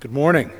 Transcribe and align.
Good 0.00 0.12
morning. 0.12 0.50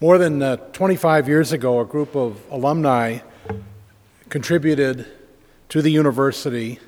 More 0.00 0.18
than 0.18 0.42
uh, 0.42 0.56
25 0.56 1.28
years 1.28 1.52
ago, 1.52 1.78
a 1.78 1.84
group 1.84 2.16
of 2.16 2.40
alumni 2.50 3.20
contributed 4.28 5.06
to 5.68 5.80
the 5.80 5.92
university 5.92 6.80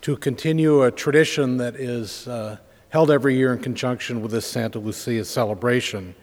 to 0.00 0.16
continue 0.16 0.82
a 0.82 0.90
tradition 0.90 1.58
that 1.58 1.76
is 1.76 2.26
uh, 2.26 2.56
held 2.88 3.12
every 3.12 3.36
year 3.36 3.52
in 3.52 3.60
conjunction 3.60 4.22
with 4.22 4.32
this 4.32 4.44
Santa 4.44 4.80
Lucia 4.80 5.24
celebration, 5.24 6.16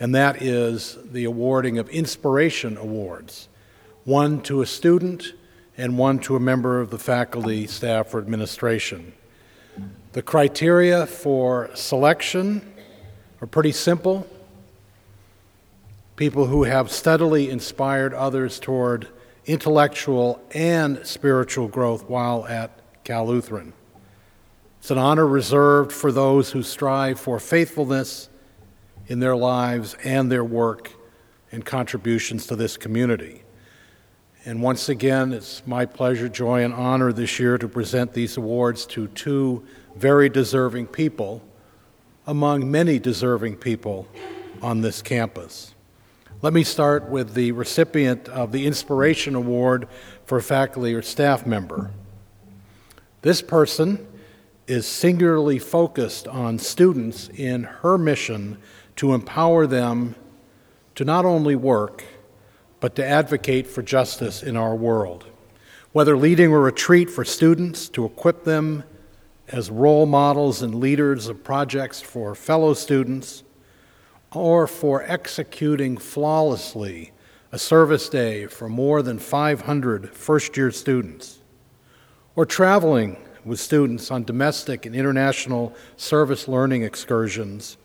and 0.00 0.14
that 0.14 0.40
is 0.40 0.96
the 1.04 1.24
awarding 1.24 1.76
of 1.76 1.90
Inspiration 1.90 2.78
Awards 2.78 3.50
one 4.04 4.40
to 4.44 4.62
a 4.62 4.66
student 4.66 5.34
and 5.76 5.98
one 5.98 6.20
to 6.20 6.36
a 6.36 6.40
member 6.40 6.80
of 6.80 6.88
the 6.88 6.98
faculty, 6.98 7.66
staff, 7.66 8.14
or 8.14 8.18
administration. 8.18 9.12
The 10.12 10.22
criteria 10.22 11.06
for 11.06 11.70
selection 11.74 12.70
are 13.40 13.46
pretty 13.46 13.72
simple. 13.72 14.26
People 16.16 16.46
who 16.46 16.64
have 16.64 16.92
steadily 16.92 17.48
inspired 17.48 18.12
others 18.12 18.60
toward 18.60 19.08
intellectual 19.46 20.38
and 20.52 21.06
spiritual 21.06 21.66
growth 21.66 22.10
while 22.10 22.46
at 22.46 22.78
Cal 23.04 23.26
Lutheran. 23.26 23.72
It's 24.80 24.90
an 24.90 24.98
honor 24.98 25.26
reserved 25.26 25.92
for 25.92 26.12
those 26.12 26.50
who 26.50 26.62
strive 26.62 27.18
for 27.18 27.40
faithfulness 27.40 28.28
in 29.06 29.18
their 29.18 29.34
lives 29.34 29.96
and 30.04 30.30
their 30.30 30.44
work 30.44 30.92
and 31.50 31.64
contributions 31.64 32.46
to 32.48 32.56
this 32.56 32.76
community. 32.76 33.44
And 34.44 34.60
once 34.60 34.90
again, 34.90 35.32
it's 35.32 35.66
my 35.66 35.86
pleasure, 35.86 36.28
joy, 36.28 36.64
and 36.64 36.74
honor 36.74 37.14
this 37.14 37.38
year 37.38 37.56
to 37.56 37.66
present 37.66 38.12
these 38.12 38.36
awards 38.36 38.84
to 38.86 39.06
two 39.08 39.64
very 39.96 40.28
deserving 40.28 40.86
people 40.86 41.42
among 42.26 42.70
many 42.70 42.98
deserving 42.98 43.56
people 43.56 44.06
on 44.60 44.80
this 44.80 45.02
campus. 45.02 45.74
Let 46.40 46.52
me 46.52 46.64
start 46.64 47.08
with 47.08 47.34
the 47.34 47.52
recipient 47.52 48.28
of 48.28 48.52
the 48.52 48.66
Inspiration 48.66 49.34
Award 49.34 49.86
for 50.24 50.40
faculty 50.40 50.94
or 50.94 51.02
staff 51.02 51.46
member. 51.46 51.90
This 53.22 53.42
person 53.42 54.06
is 54.66 54.86
singularly 54.86 55.58
focused 55.58 56.26
on 56.26 56.58
students 56.58 57.28
in 57.28 57.64
her 57.64 57.98
mission 57.98 58.58
to 58.96 59.14
empower 59.14 59.66
them 59.66 60.14
to 60.94 61.04
not 61.04 61.24
only 61.24 61.56
work, 61.56 62.04
but 62.80 62.96
to 62.96 63.04
advocate 63.04 63.66
for 63.66 63.82
justice 63.82 64.42
in 64.42 64.56
our 64.56 64.74
world. 64.74 65.26
Whether 65.92 66.16
leading 66.16 66.52
a 66.52 66.58
retreat 66.58 67.10
for 67.10 67.24
students 67.24 67.88
to 67.90 68.04
equip 68.04 68.44
them 68.44 68.82
as 69.52 69.70
role 69.70 70.06
models 70.06 70.62
and 70.62 70.74
leaders 70.74 71.28
of 71.28 71.44
projects 71.44 72.00
for 72.00 72.34
fellow 72.34 72.72
students, 72.72 73.44
or 74.32 74.66
for 74.66 75.02
executing 75.02 75.98
flawlessly 75.98 77.12
a 77.52 77.58
service 77.58 78.08
day 78.08 78.46
for 78.46 78.66
more 78.66 79.02
than 79.02 79.18
500 79.18 80.14
first 80.14 80.56
year 80.56 80.70
students, 80.70 81.40
or 82.34 82.46
traveling 82.46 83.18
with 83.44 83.60
students 83.60 84.10
on 84.10 84.24
domestic 84.24 84.86
and 84.86 84.96
international 84.96 85.74
service 85.96 86.48
learning 86.48 86.82
excursions, 86.82 87.76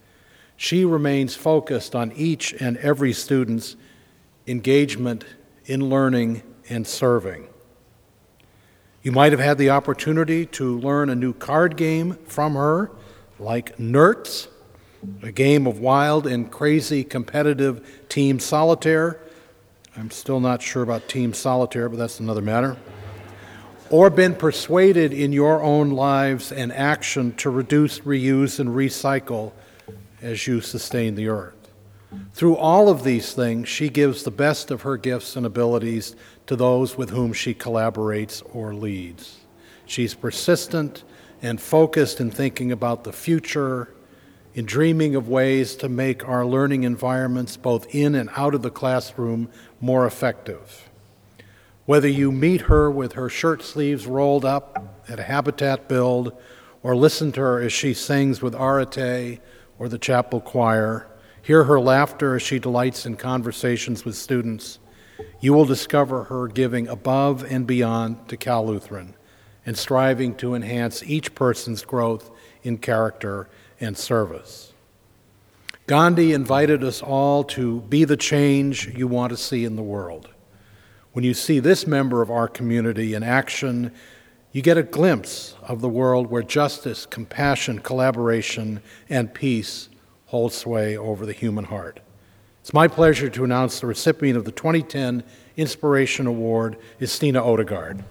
she 0.55 0.85
remains 0.85 1.35
focused 1.35 1.95
on 1.95 2.13
each 2.13 2.53
and 2.53 2.77
every 2.77 3.11
student's 3.11 3.75
engagement 4.47 5.25
in 5.65 5.89
learning 5.89 6.41
and 6.69 6.87
serving. 6.87 7.47
You 9.07 9.13
might 9.13 9.31
have 9.31 9.39
had 9.39 9.57
the 9.57 9.69
opportunity 9.69 10.45
to 10.47 10.79
learn 10.79 11.09
a 11.09 11.15
new 11.15 11.31
card 11.31 11.77
game 11.77 12.15
from 12.25 12.55
her, 12.55 12.91
like 13.39 13.77
Nertz, 13.77 14.49
a 15.23 15.31
game 15.31 15.65
of 15.65 15.79
wild 15.79 16.27
and 16.27 16.51
crazy 16.51 17.05
competitive 17.05 18.03
team 18.09 18.37
solitaire. 18.41 19.21
I'm 19.95 20.11
still 20.11 20.41
not 20.41 20.61
sure 20.61 20.83
about 20.83 21.07
team 21.07 21.33
solitaire, 21.33 21.87
but 21.87 21.95
that's 21.95 22.19
another 22.19 22.41
matter. 22.41 22.75
Or 23.89 24.09
been 24.09 24.35
persuaded 24.35 25.13
in 25.13 25.31
your 25.31 25.63
own 25.63 25.91
lives 25.91 26.51
and 26.51 26.73
action 26.73 27.33
to 27.35 27.49
reduce, 27.49 28.01
reuse, 28.01 28.59
and 28.59 28.71
recycle 28.71 29.53
as 30.21 30.47
you 30.47 30.59
sustain 30.59 31.15
the 31.15 31.29
earth. 31.29 31.53
Through 32.33 32.57
all 32.57 32.89
of 32.89 33.05
these 33.05 33.33
things, 33.33 33.69
she 33.69 33.87
gives 33.87 34.23
the 34.23 34.31
best 34.31 34.69
of 34.69 34.81
her 34.81 34.97
gifts 34.97 35.37
and 35.37 35.45
abilities 35.45 36.13
to 36.47 36.55
those 36.55 36.97
with 36.97 37.09
whom 37.09 37.33
she 37.33 37.53
collaborates 37.53 38.41
or 38.53 38.73
leads. 38.73 39.41
She's 39.85 40.13
persistent 40.13 41.03
and 41.41 41.61
focused 41.61 42.19
in 42.19 42.31
thinking 42.31 42.71
about 42.71 43.03
the 43.03 43.13
future, 43.13 43.93
in 44.53 44.65
dreaming 44.65 45.15
of 45.15 45.29
ways 45.29 45.75
to 45.75 45.87
make 45.87 46.27
our 46.27 46.45
learning 46.45 46.83
environments, 46.83 47.57
both 47.57 47.93
in 47.93 48.15
and 48.15 48.29
out 48.35 48.55
of 48.55 48.63
the 48.63 48.71
classroom, 48.71 49.49
more 49.79 50.05
effective. 50.05 50.89
Whether 51.85 52.07
you 52.07 52.31
meet 52.31 52.61
her 52.61 52.89
with 52.89 53.13
her 53.13 53.29
shirt 53.29 53.61
sleeves 53.61 54.07
rolled 54.07 54.43
up 54.43 55.03
at 55.07 55.19
a 55.19 55.23
habitat 55.23 55.87
build, 55.87 56.35
or 56.81 56.95
listen 56.95 57.31
to 57.33 57.41
her 57.41 57.61
as 57.61 57.71
she 57.71 57.93
sings 57.93 58.41
with 58.41 58.55
Arete 58.55 59.39
or 59.77 59.87
the 59.87 59.99
chapel 59.99 60.41
choir, 60.41 61.07
Hear 61.47 61.63
her 61.63 61.79
laughter 61.79 62.35
as 62.35 62.41
she 62.41 62.59
delights 62.59 63.05
in 63.05 63.15
conversations 63.15 64.03
with 64.03 64.17
students. 64.17 64.79
You 65.39 65.53
will 65.53 65.65
discover 65.65 66.25
her 66.25 66.47
giving 66.47 66.87
above 66.87 67.43
and 67.43 67.65
beyond 67.67 68.27
to 68.29 68.37
Cal 68.37 68.65
Lutheran 68.65 69.15
and 69.65 69.77
striving 69.77 70.35
to 70.35 70.55
enhance 70.55 71.03
each 71.03 71.35
person's 71.35 71.83
growth 71.83 72.31
in 72.63 72.77
character 72.77 73.49
and 73.79 73.97
service. 73.97 74.73
Gandhi 75.87 76.33
invited 76.33 76.83
us 76.83 77.01
all 77.01 77.43
to 77.45 77.81
be 77.81 78.03
the 78.03 78.17
change 78.17 78.87
you 78.95 79.07
want 79.07 79.31
to 79.31 79.37
see 79.37 79.63
in 79.65 79.75
the 79.75 79.83
world. 79.83 80.29
When 81.13 81.23
you 81.23 81.33
see 81.33 81.59
this 81.59 81.87
member 81.87 82.21
of 82.21 82.29
our 82.29 82.47
community 82.47 83.13
in 83.13 83.23
action, 83.23 83.91
you 84.51 84.61
get 84.61 84.77
a 84.77 84.83
glimpse 84.83 85.55
of 85.61 85.81
the 85.81 85.89
world 85.89 86.27
where 86.27 86.43
justice, 86.43 87.05
compassion, 87.05 87.79
collaboration, 87.79 88.81
and 89.09 89.33
peace 89.33 89.89
hold 90.27 90.53
sway 90.53 90.97
over 90.97 91.25
the 91.25 91.33
human 91.33 91.65
heart. 91.65 91.99
It's 92.67 92.73
my 92.73 92.89
pleasure 92.89 93.29
to 93.29 93.45
announce 93.45 93.79
the 93.79 93.87
recipient 93.87 94.37
of 94.37 94.43
the 94.43 94.51
2010 94.51 95.23
Inspiration 95.55 96.27
Award 96.27 96.75
is 96.99 97.13
Stina 97.13 97.41
Odegaard. 97.41 98.03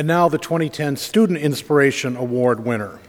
And 0.00 0.06
now 0.06 0.30
the 0.30 0.38
2010 0.38 0.96
Student 0.96 1.40
Inspiration 1.40 2.16
Award 2.16 2.64
winner. 2.64 3.00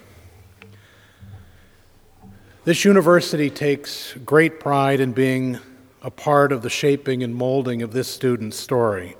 This 2.66 2.84
university 2.84 3.50
takes 3.50 4.14
great 4.26 4.60
pride 4.60 5.00
in 5.00 5.14
being 5.14 5.58
a 6.02 6.12
part 6.12 6.52
of 6.52 6.64
the 6.64 6.70
shaping 6.70 7.24
and 7.24 7.34
molding 7.34 7.82
of 7.82 7.94
this 7.94 8.10
student's 8.10 8.58
story. 8.58 9.16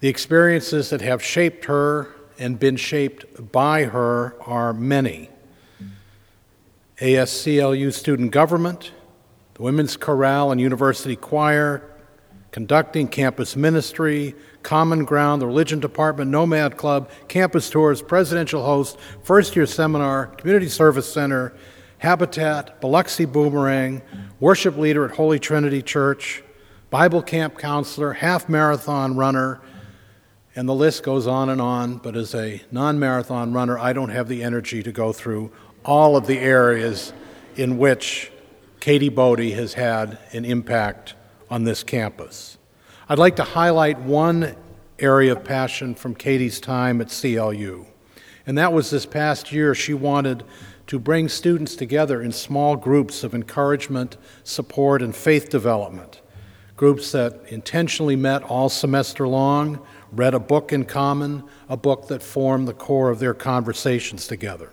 The 0.00 0.08
experiences 0.08 0.90
that 0.90 1.02
have 1.02 1.22
shaped 1.22 1.66
her 1.66 2.12
and 2.36 2.58
been 2.58 2.74
shaped 2.74 3.52
by 3.52 3.84
her 3.84 4.34
are 4.42 4.72
many. 4.72 5.30
ASCLU 7.00 7.92
student 7.92 8.32
government, 8.32 8.90
the 9.54 9.62
Women's 9.62 9.96
Chorale 9.96 10.50
and 10.50 10.60
University 10.60 11.14
Choir, 11.14 11.88
conducting 12.50 13.08
campus 13.08 13.56
ministry, 13.56 14.34
Common 14.62 15.04
Ground, 15.04 15.42
the 15.42 15.46
Religion 15.46 15.80
Department, 15.80 16.30
Nomad 16.30 16.76
Club, 16.76 17.10
campus 17.28 17.68
tours, 17.70 18.02
presidential 18.02 18.64
host, 18.64 18.98
first 19.22 19.54
year 19.54 19.66
seminar, 19.66 20.26
community 20.26 20.68
service 20.68 21.10
center, 21.10 21.52
Habitat, 21.98 22.80
Biloxi 22.80 23.24
Boomerang, 23.24 24.02
worship 24.40 24.76
leader 24.76 25.04
at 25.04 25.16
Holy 25.16 25.38
Trinity 25.38 25.82
Church, 25.82 26.42
Bible 26.90 27.22
camp 27.22 27.58
counselor, 27.58 28.14
half 28.14 28.48
marathon 28.48 29.16
runner, 29.16 29.60
and 30.54 30.68
the 30.68 30.74
list 30.74 31.02
goes 31.02 31.26
on 31.26 31.50
and 31.50 31.60
on. 31.60 31.98
But 31.98 32.16
as 32.16 32.34
a 32.34 32.62
non 32.70 32.98
marathon 32.98 33.52
runner, 33.52 33.78
I 33.78 33.92
don't 33.92 34.08
have 34.10 34.28
the 34.28 34.42
energy 34.42 34.82
to 34.82 34.92
go 34.92 35.12
through 35.12 35.52
all 35.84 36.16
of 36.16 36.26
the 36.26 36.38
areas 36.38 37.12
in 37.56 37.78
which 37.78 38.32
Katie 38.80 39.08
Bodie 39.08 39.52
has 39.52 39.74
had 39.74 40.18
an 40.32 40.44
impact 40.44 41.14
on 41.50 41.64
this 41.64 41.82
campus. 41.82 42.58
I'd 43.08 43.18
like 43.18 43.36
to 43.36 43.44
highlight 43.44 44.00
one 44.00 44.54
area 44.98 45.32
of 45.32 45.44
passion 45.44 45.94
from 45.94 46.14
Katie's 46.14 46.60
time 46.60 47.00
at 47.00 47.08
CLU. 47.08 47.86
And 48.46 48.58
that 48.58 48.72
was 48.72 48.90
this 48.90 49.06
past 49.06 49.52
year, 49.52 49.74
she 49.74 49.94
wanted 49.94 50.44
to 50.86 50.98
bring 50.98 51.28
students 51.28 51.76
together 51.76 52.22
in 52.22 52.32
small 52.32 52.76
groups 52.76 53.22
of 53.22 53.34
encouragement, 53.34 54.16
support, 54.42 55.02
and 55.02 55.14
faith 55.14 55.50
development, 55.50 56.22
groups 56.76 57.12
that 57.12 57.42
intentionally 57.48 58.16
met 58.16 58.42
all 58.42 58.70
semester 58.70 59.28
long, 59.28 59.84
read 60.10 60.32
a 60.32 60.40
book 60.40 60.72
in 60.72 60.84
common, 60.84 61.44
a 61.68 61.76
book 61.76 62.08
that 62.08 62.22
formed 62.22 62.66
the 62.66 62.72
core 62.72 63.10
of 63.10 63.18
their 63.18 63.34
conversations 63.34 64.26
together. 64.26 64.70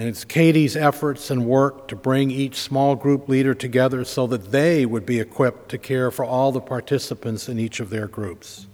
And 0.00 0.08
it's 0.08 0.24
Katie's 0.24 0.78
efforts 0.78 1.30
and 1.30 1.44
work 1.44 1.86
to 1.88 1.94
bring 1.94 2.30
each 2.30 2.56
small 2.56 2.96
group 2.96 3.28
leader 3.28 3.54
together 3.54 4.02
so 4.06 4.26
that 4.28 4.50
they 4.50 4.86
would 4.86 5.04
be 5.04 5.20
equipped 5.20 5.68
to 5.72 5.76
care 5.76 6.10
for 6.10 6.24
all 6.24 6.52
the 6.52 6.60
participants 6.62 7.50
in 7.50 7.58
each 7.58 7.80
of 7.80 7.90
their 7.90 8.08
groups. 8.08 8.66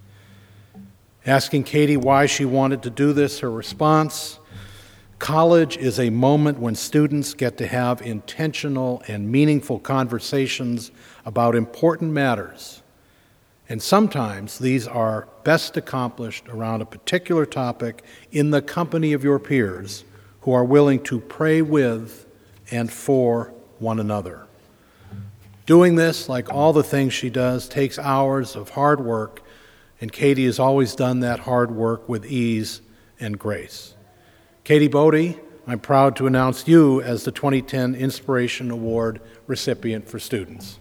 Asking 1.27 1.65
Katie 1.65 1.97
why 1.97 2.27
she 2.27 2.45
wanted 2.45 2.81
to 2.85 2.91
do 2.91 3.13
this, 3.13 3.41
her 3.41 3.51
response 3.51 4.39
College 5.19 5.77
is 5.77 5.99
a 5.99 6.11
moment 6.11 6.61
when 6.61 6.77
students 6.77 7.35
get 7.35 7.59
to 7.59 7.67
have 7.67 8.03
intentional 8.03 9.03
and 9.09 9.29
meaningful 9.29 9.81
conversations 9.81 10.93
about 11.25 11.57
important 11.57 12.13
matters. 12.13 12.83
And 13.69 13.83
sometimes 13.83 14.61
these 14.61 14.87
are 14.87 15.27
best 15.43 15.77
accomplished 15.77 16.47
around 16.49 16.83
a 16.83 16.87
particular 16.87 17.45
topic 17.47 18.05
in 18.31 18.53
the 18.53 18.63
company 18.63 19.13
of 19.13 19.25
your 19.25 19.41
peers 19.41 20.05
who 20.47 20.53
are 20.53 20.65
willing 20.65 21.03
to 21.03 21.19
pray 21.19 21.61
with 21.61 22.25
and 22.71 22.91
for 22.91 23.53
one 23.81 23.99
another. 23.99 24.47
Doing 25.67 25.97
this, 25.97 26.29
like 26.29 26.55
all 26.55 26.73
the 26.73 26.85
things 26.85 27.13
she 27.13 27.31
does, 27.31 27.69
takes 27.69 27.99
hours 27.99 28.55
of 28.55 28.71
hard 28.71 29.01
work, 29.01 29.43
and 30.01 30.13
Katie 30.13 30.45
has 30.45 30.61
always 30.61 30.95
done 30.95 31.19
that 31.19 31.41
hard 31.41 31.73
work 31.73 32.09
with 32.09 32.25
ease 32.27 32.81
and 33.19 33.37
grace. 33.37 33.97
Katie 34.63 34.87
Bodie, 34.87 35.37
I'm 35.67 35.81
proud 35.81 36.15
to 36.15 36.29
announce 36.29 36.69
you 36.69 37.03
as 37.03 37.25
the 37.25 37.33
2010 37.33 37.97
Inspiration 37.97 38.71
Award 38.71 39.21
recipient 39.49 40.09
for 40.09 40.21
students. 40.21 40.79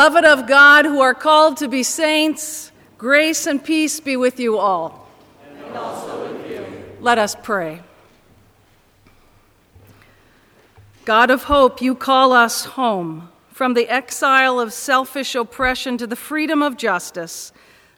Beloved 0.00 0.24
of 0.24 0.46
God 0.46 0.86
who 0.86 1.02
are 1.02 1.12
called 1.12 1.58
to 1.58 1.68
be 1.68 1.82
saints, 1.82 2.72
grace 2.96 3.46
and 3.46 3.62
peace 3.62 4.00
be 4.00 4.16
with 4.16 4.40
you 4.40 4.56
all. 4.56 5.06
And 5.66 5.76
also 5.76 6.22
with 6.22 6.50
you. 6.50 6.64
Let 7.02 7.18
us 7.18 7.36
pray. 7.42 7.82
God 11.04 11.30
of 11.30 11.42
hope, 11.42 11.82
you 11.82 11.94
call 11.94 12.32
us 12.32 12.64
home 12.64 13.28
from 13.52 13.74
the 13.74 13.90
exile 13.90 14.58
of 14.58 14.72
selfish 14.72 15.34
oppression 15.34 15.98
to 15.98 16.06
the 16.06 16.16
freedom 16.16 16.62
of 16.62 16.78
justice, 16.78 17.52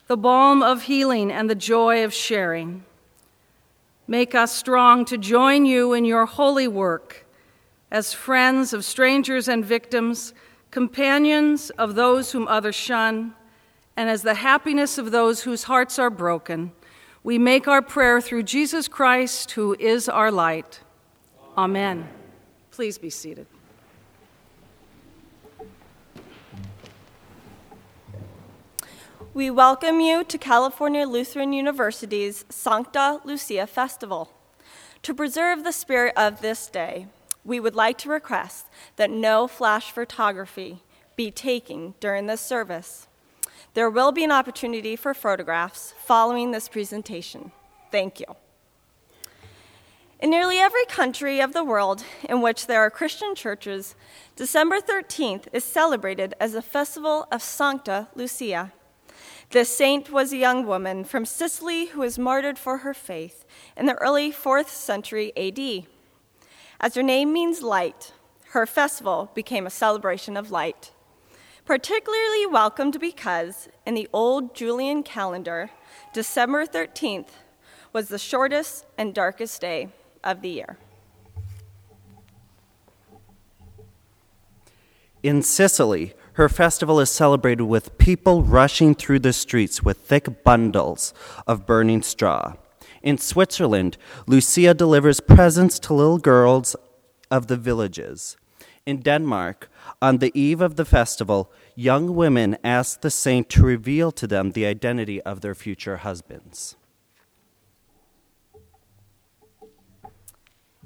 the 0.08 0.16
balm 0.16 0.60
of 0.60 0.82
healing, 0.82 1.30
and 1.30 1.48
the 1.48 1.54
joy 1.54 2.02
of 2.02 2.12
sharing. 2.12 2.82
Make 4.08 4.34
us 4.34 4.52
strong 4.52 5.04
to 5.04 5.16
join 5.16 5.66
you 5.66 5.92
in 5.92 6.04
your 6.04 6.26
holy 6.26 6.66
work 6.66 7.24
as 7.92 8.12
friends 8.12 8.72
of 8.72 8.84
strangers 8.84 9.46
and 9.46 9.64
victims, 9.64 10.34
companions 10.72 11.70
of 11.70 11.94
those 11.94 12.32
whom 12.32 12.48
others 12.48 12.74
shun, 12.74 13.34
and 13.94 14.08
as 14.08 14.22
the 14.22 14.34
happiness 14.34 14.98
of 14.98 15.10
those 15.12 15.42
whose 15.42 15.64
hearts 15.64 15.98
are 15.98 16.10
broken. 16.10 16.72
We 17.22 17.38
make 17.38 17.68
our 17.68 17.82
prayer 17.82 18.20
through 18.20 18.44
Jesus 18.44 18.88
Christ, 18.88 19.52
who 19.52 19.76
is 19.78 20.08
our 20.08 20.32
light. 20.32 20.80
Amen. 21.56 22.08
Please 22.70 22.96
be 22.96 23.10
seated. 23.10 23.46
We 29.34 29.50
welcome 29.50 30.00
you 30.00 30.24
to 30.24 30.38
California 30.38 31.06
Lutheran 31.06 31.52
University's 31.52 32.46
Sancta 32.48 33.20
Lucia 33.24 33.66
Festival. 33.66 34.32
To 35.02 35.12
preserve 35.12 35.64
the 35.64 35.72
spirit 35.72 36.14
of 36.16 36.40
this 36.40 36.68
day, 36.68 37.08
we 37.44 37.60
would 37.60 37.74
like 37.74 37.98
to 37.98 38.08
request 38.08 38.66
that 38.96 39.10
no 39.10 39.46
flash 39.46 39.90
photography 39.90 40.82
be 41.16 41.30
taken 41.30 41.94
during 42.00 42.26
this 42.26 42.40
service. 42.40 43.06
There 43.74 43.90
will 43.90 44.12
be 44.12 44.24
an 44.24 44.32
opportunity 44.32 44.96
for 44.96 45.14
photographs 45.14 45.94
following 45.98 46.50
this 46.50 46.68
presentation. 46.68 47.52
Thank 47.90 48.20
you. 48.20 48.26
In 50.20 50.30
nearly 50.30 50.58
every 50.58 50.84
country 50.84 51.40
of 51.40 51.52
the 51.52 51.64
world 51.64 52.04
in 52.28 52.42
which 52.42 52.68
there 52.68 52.80
are 52.80 52.90
Christian 52.90 53.34
churches, 53.34 53.96
December 54.36 54.78
13th 54.78 55.48
is 55.52 55.64
celebrated 55.64 56.34
as 56.38 56.54
a 56.54 56.62
festival 56.62 57.26
of 57.32 57.42
Sancta 57.42 58.06
Lucia. 58.14 58.72
This 59.50 59.76
saint 59.76 60.10
was 60.10 60.32
a 60.32 60.36
young 60.36 60.64
woman 60.64 61.04
from 61.04 61.26
Sicily 61.26 61.86
who 61.86 62.00
was 62.00 62.18
martyred 62.18 62.58
for 62.58 62.78
her 62.78 62.94
faith 62.94 63.44
in 63.76 63.86
the 63.86 63.96
early 63.96 64.30
4th 64.32 64.68
century 64.68 65.32
AD. 65.36 65.86
As 66.82 66.96
her 66.96 67.02
name 67.02 67.32
means 67.32 67.62
light, 67.62 68.12
her 68.50 68.66
festival 68.66 69.30
became 69.34 69.66
a 69.66 69.70
celebration 69.70 70.36
of 70.36 70.50
light. 70.50 70.90
Particularly 71.64 72.44
welcomed 72.44 72.98
because, 72.98 73.68
in 73.86 73.94
the 73.94 74.08
old 74.12 74.52
Julian 74.52 75.04
calendar, 75.04 75.70
December 76.12 76.66
13th 76.66 77.28
was 77.92 78.08
the 78.08 78.18
shortest 78.18 78.84
and 78.98 79.14
darkest 79.14 79.60
day 79.60 79.90
of 80.24 80.42
the 80.42 80.48
year. 80.48 80.76
In 85.22 85.40
Sicily, 85.40 86.14
her 86.32 86.48
festival 86.48 86.98
is 86.98 87.10
celebrated 87.10 87.64
with 87.64 87.96
people 87.96 88.42
rushing 88.42 88.96
through 88.96 89.20
the 89.20 89.32
streets 89.32 89.84
with 89.84 89.98
thick 89.98 90.42
bundles 90.42 91.14
of 91.46 91.64
burning 91.64 92.02
straw. 92.02 92.54
In 93.02 93.18
Switzerland, 93.18 93.96
Lucia 94.26 94.74
delivers 94.74 95.20
presents 95.20 95.78
to 95.80 95.94
little 95.94 96.18
girls 96.18 96.76
of 97.30 97.48
the 97.48 97.56
villages. 97.56 98.36
In 98.86 99.00
Denmark, 99.00 99.70
on 100.00 100.18
the 100.18 100.32
eve 100.38 100.60
of 100.60 100.76
the 100.76 100.84
festival, 100.84 101.50
young 101.74 102.14
women 102.14 102.56
ask 102.62 103.00
the 103.00 103.10
saint 103.10 103.48
to 103.50 103.62
reveal 103.62 104.12
to 104.12 104.26
them 104.26 104.52
the 104.52 104.66
identity 104.66 105.20
of 105.22 105.40
their 105.40 105.54
future 105.54 105.98
husbands. 105.98 106.76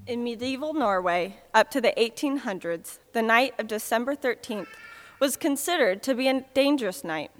In 0.06 0.22
medieval 0.22 0.72
Norway, 0.72 1.36
up 1.52 1.70
to 1.72 1.80
the 1.80 1.92
1800s, 1.98 2.98
the 3.12 3.22
night 3.22 3.54
of 3.58 3.66
December 3.66 4.14
13th 4.14 4.68
was 5.18 5.36
considered 5.36 6.02
to 6.04 6.14
be 6.14 6.28
a 6.28 6.42
dangerous 6.54 7.02
night. 7.02 7.30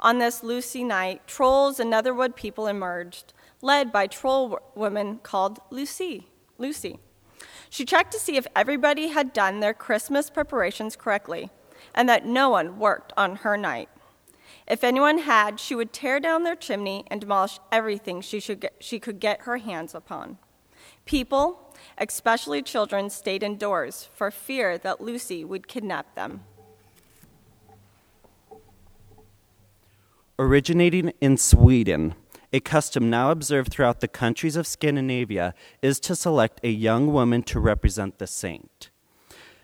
On 0.00 0.18
this 0.18 0.42
Lucy 0.42 0.84
night, 0.84 1.26
trolls 1.26 1.78
and 1.78 1.90
Netherwood 1.90 2.34
people 2.34 2.66
emerged, 2.66 3.34
led 3.60 3.92
by 3.92 4.06
troll 4.06 4.58
woman 4.74 5.18
called 5.22 5.58
Lucy. 5.70 6.28
Lucy. 6.58 6.98
She 7.70 7.84
checked 7.84 8.12
to 8.12 8.18
see 8.18 8.36
if 8.36 8.46
everybody 8.56 9.08
had 9.08 9.32
done 9.32 9.60
their 9.60 9.74
Christmas 9.74 10.30
preparations 10.30 10.96
correctly 10.96 11.50
and 11.94 12.08
that 12.08 12.26
no 12.26 12.50
one 12.50 12.78
worked 12.78 13.12
on 13.16 13.36
her 13.36 13.56
night. 13.56 13.88
If 14.66 14.84
anyone 14.84 15.18
had, 15.18 15.58
she 15.58 15.74
would 15.74 15.92
tear 15.92 16.20
down 16.20 16.42
their 16.42 16.56
chimney 16.56 17.04
and 17.10 17.20
demolish 17.20 17.58
everything 17.72 18.20
she, 18.20 18.40
should 18.40 18.60
get, 18.60 18.74
she 18.80 18.98
could 18.98 19.20
get 19.20 19.42
her 19.42 19.58
hands 19.58 19.94
upon. 19.94 20.38
People, 21.04 21.74
especially 21.96 22.62
children, 22.62 23.08
stayed 23.08 23.42
indoors 23.42 24.08
for 24.14 24.30
fear 24.30 24.76
that 24.78 25.00
Lucy 25.00 25.44
would 25.44 25.68
kidnap 25.68 26.14
them. 26.14 26.44
Originating 30.38 31.12
in 31.20 31.36
Sweden, 31.36 32.14
a 32.52 32.60
custom 32.60 33.10
now 33.10 33.30
observed 33.30 33.72
throughout 33.72 34.00
the 34.00 34.08
countries 34.08 34.56
of 34.56 34.66
Scandinavia 34.66 35.54
is 35.82 36.00
to 36.00 36.16
select 36.16 36.60
a 36.62 36.70
young 36.70 37.12
woman 37.12 37.42
to 37.44 37.60
represent 37.60 38.18
the 38.18 38.26
saint. 38.26 38.90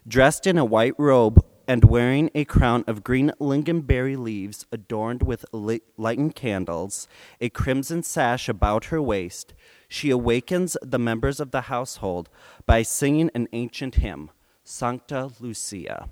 Dressed 0.07 0.47
in 0.47 0.59
a 0.59 0.65
white 0.65 0.95
robe 0.99 1.43
and 1.67 1.85
wearing 1.85 2.31
a 2.35 2.45
crown 2.45 2.85
of 2.87 3.03
green 3.03 3.33
lingonberry 3.41 4.19
leaves 4.19 4.67
adorned 4.71 5.23
with 5.23 5.47
lighted 5.53 6.35
candles, 6.35 7.09
a 7.41 7.49
crimson 7.49 8.03
sash 8.03 8.49
about 8.49 8.87
her 8.87 9.01
waist, 9.01 9.55
she 9.89 10.11
awakens 10.11 10.77
the 10.83 10.99
members 10.99 11.41
of 11.41 11.53
the 11.53 11.63
household 11.63 12.29
by 12.67 12.83
singing 12.83 13.31
an 13.35 13.49
ancient 13.53 13.95
hymn, 13.95 14.31
Sancta 14.63 15.31
Lucia, 15.41 16.11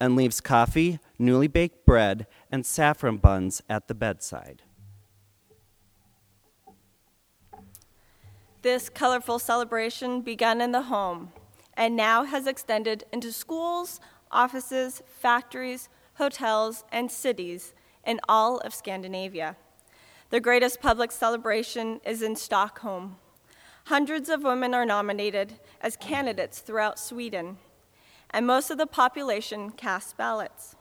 and 0.00 0.16
leaves 0.16 0.40
coffee, 0.40 0.98
newly 1.18 1.46
baked 1.46 1.86
bread, 1.86 2.26
and 2.50 2.66
saffron 2.66 3.18
buns 3.18 3.62
at 3.68 3.86
the 3.86 3.94
bedside. 3.94 4.62
This 8.62 8.90
colorful 8.90 9.38
celebration 9.38 10.20
began 10.20 10.60
in 10.60 10.72
the 10.72 10.82
home 10.82 11.32
and 11.74 11.96
now 11.96 12.24
has 12.24 12.46
extended 12.46 13.04
into 13.10 13.32
schools, 13.32 14.00
offices, 14.30 15.02
factories, 15.06 15.88
hotels, 16.14 16.84
and 16.92 17.10
cities 17.10 17.72
in 18.04 18.20
all 18.28 18.58
of 18.58 18.74
Scandinavia. 18.74 19.56
The 20.28 20.40
greatest 20.40 20.80
public 20.80 21.10
celebration 21.10 22.02
is 22.04 22.20
in 22.20 22.36
Stockholm. 22.36 23.16
Hundreds 23.84 24.28
of 24.28 24.42
women 24.42 24.74
are 24.74 24.84
nominated 24.84 25.54
as 25.80 25.96
candidates 25.96 26.58
throughout 26.58 26.98
Sweden, 26.98 27.56
and 28.28 28.46
most 28.46 28.70
of 28.70 28.76
the 28.76 28.86
population 28.86 29.70
casts 29.70 30.12
ballots. 30.12 30.76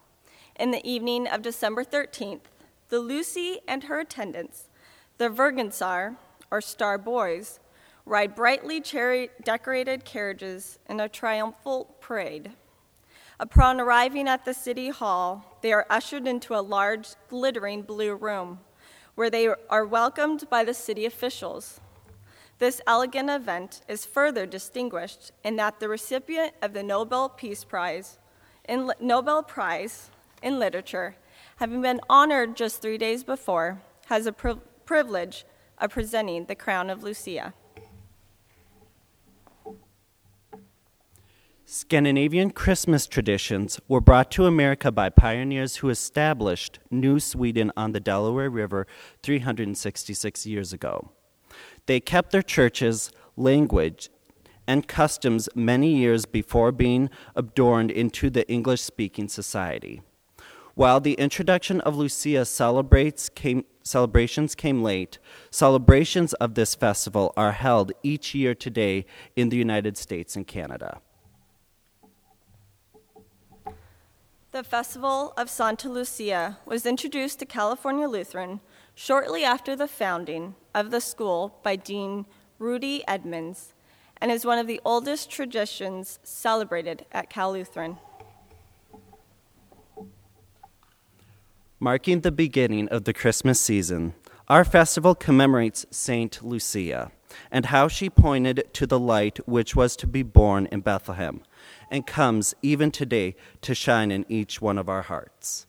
In 0.60 0.72
the 0.72 0.86
evening 0.88 1.28
of 1.28 1.42
December 1.42 1.86
13th, 1.86 2.42
the 2.90 3.00
Lucy 3.00 3.60
and 3.70 3.86
her 3.86 4.02
attendants, 4.02 4.68
the 5.18 5.30
Vergensar, 5.30 6.18
or 6.52 6.60
Star 6.60 6.98
Boys, 6.98 7.60
ride 8.10 8.34
brightly 8.34 8.82
cherry 8.82 9.30
decorated 9.44 10.04
carriages 10.04 10.80
in 10.90 11.00
a 11.00 11.08
triumphal 11.08 11.96
parade. 12.02 12.52
Upon 13.40 13.80
arriving 13.80 14.28
at 14.28 14.46
the 14.46 14.54
city 14.54 14.90
hall, 14.90 15.60
they 15.62 15.72
are 15.72 15.86
ushered 15.92 16.28
into 16.28 16.56
a 16.56 16.60
large, 16.60 17.10
glittering 17.30 17.84
blue 17.84 18.16
room 18.16 18.62
where 19.14 19.30
they 19.30 19.48
are 19.70 19.86
welcomed 19.86 20.50
by 20.50 20.64
the 20.64 20.74
city 20.74 21.06
officials. 21.06 21.80
This 22.58 22.82
elegant 22.88 23.30
event 23.30 23.82
is 23.88 24.06
further 24.06 24.46
distinguished 24.46 25.32
in 25.44 25.56
that 25.58 25.80
the 25.80 25.88
recipient 25.88 26.54
of 26.62 26.74
the 26.74 26.84
Nobel 26.84 27.30
Peace 27.30 27.64
Prize 27.64 28.18
in 28.68 28.92
Nobel 29.00 29.44
Prize 29.44 30.10
in 30.42 30.58
Literature, 30.58 31.16
having 31.58 31.82
been 31.82 32.02
honored 32.10 32.56
just 32.56 32.82
three 32.82 32.98
days 32.98 33.24
before, 33.24 33.82
has 34.08 34.26
a 34.26 34.32
pri- 34.32 34.60
privilege 34.86 35.46
of 35.78 35.92
presenting 35.92 36.46
the 36.46 36.56
crown 36.56 36.90
of 36.90 37.04
Lucia. 37.04 37.54
Scandinavian 41.72 42.50
Christmas 42.50 43.06
traditions 43.06 43.80
were 43.88 44.02
brought 44.02 44.32
to 44.32 44.48
America 44.48 44.92
by 44.92 45.08
pioneers 45.10 45.76
who 45.76 45.90
established 45.90 46.80
New 46.90 47.20
Sweden 47.20 47.72
on 47.78 47.92
the 47.92 48.00
Delaware 48.00 48.50
River 48.50 48.88
366 49.22 50.48
years 50.48 50.74
ago. 50.74 51.12
They 51.86 52.00
kept 52.00 52.32
their 52.32 52.42
churches, 52.42 53.12
language, 53.38 54.10
and 54.66 54.88
customs 54.88 55.48
many 55.54 55.96
years 55.96 56.26
before 56.26 56.72
being 56.72 57.12
adorned 57.36 57.92
into 57.92 58.32
the 58.32 58.50
English 58.50 58.82
speaking 58.82 59.28
society. 59.28 60.02
While 60.74 61.00
the 61.00 61.14
introduction 61.14 61.82
of 61.82 61.96
Lucia 61.96 62.48
came, 63.36 63.64
celebrations 63.84 64.56
came 64.56 64.82
late, 64.82 65.20
celebrations 65.52 66.34
of 66.34 66.56
this 66.56 66.74
festival 66.74 67.32
are 67.38 67.52
held 67.52 67.92
each 68.02 68.34
year 68.34 68.56
today 68.56 69.06
in 69.36 69.50
the 69.50 69.58
United 69.58 69.98
States 69.98 70.36
and 70.36 70.48
Canada. 70.48 71.02
The 74.52 74.64
Festival 74.64 75.32
of 75.38 75.48
Santa 75.48 75.88
Lucia 75.90 76.58
was 76.66 76.88
introduced 76.88 77.38
to 77.38 77.46
California 77.46 78.08
Lutheran 78.08 78.62
shortly 78.96 79.44
after 79.44 79.76
the 79.76 79.88
founding 79.88 80.56
of 80.74 80.90
the 80.90 81.02
school 81.02 81.60
by 81.62 81.76
Dean 81.76 82.26
Rudy 82.58 83.04
Edmonds 83.08 83.76
and 84.20 84.32
is 84.32 84.48
one 84.48 84.58
of 84.58 84.66
the 84.66 84.82
oldest 84.84 85.30
traditions 85.30 86.18
celebrated 86.24 87.06
at 87.12 87.30
Cal 87.30 87.54
Lutheran. 87.54 87.98
Marking 91.80 92.22
the 92.22 92.32
beginning 92.32 92.90
of 92.90 93.04
the 93.04 93.14
Christmas 93.14 93.62
season, 93.62 94.16
our 94.48 94.66
festival 94.66 95.14
commemorates 95.14 95.86
Saint 95.92 96.44
Lucia 96.44 97.12
and 97.52 97.68
how 97.68 97.88
she 97.88 98.10
pointed 98.10 98.68
to 98.74 98.88
the 98.88 99.00
light 99.00 99.48
which 99.48 99.76
was 99.76 99.96
to 99.98 100.08
be 100.08 100.24
born 100.24 100.66
in 100.72 100.82
Bethlehem 100.82 101.44
and 101.92 102.06
comes 102.06 102.54
even 102.62 102.92
today 102.92 103.36
to 103.62 103.74
shine 103.74 104.12
in 104.12 104.26
each 104.30 104.62
one 104.62 104.78
of 104.78 104.90
our 104.90 105.04
hearts. 105.04 105.66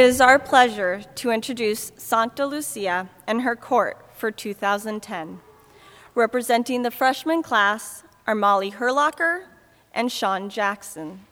It 0.00 0.06
is 0.06 0.22
our 0.22 0.38
pleasure 0.38 1.02
to 1.16 1.30
introduce 1.30 1.92
Santa 1.98 2.46
Lucia 2.46 3.10
and 3.26 3.42
her 3.42 3.54
court 3.54 3.98
for 4.14 4.30
2010. 4.30 5.40
Representing 6.14 6.80
the 6.80 6.90
freshman 6.90 7.42
class 7.42 8.02
are 8.26 8.34
Molly 8.34 8.70
Herlocker 8.70 9.44
and 9.92 10.10
Sean 10.10 10.48
Jackson. 10.48 11.26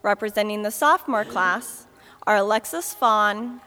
Representing 0.00 0.62
the 0.62 0.70
sophomore 0.70 1.24
class 1.24 1.88
are 2.24 2.36
Alexis 2.36 2.94
Fawn 2.94 3.60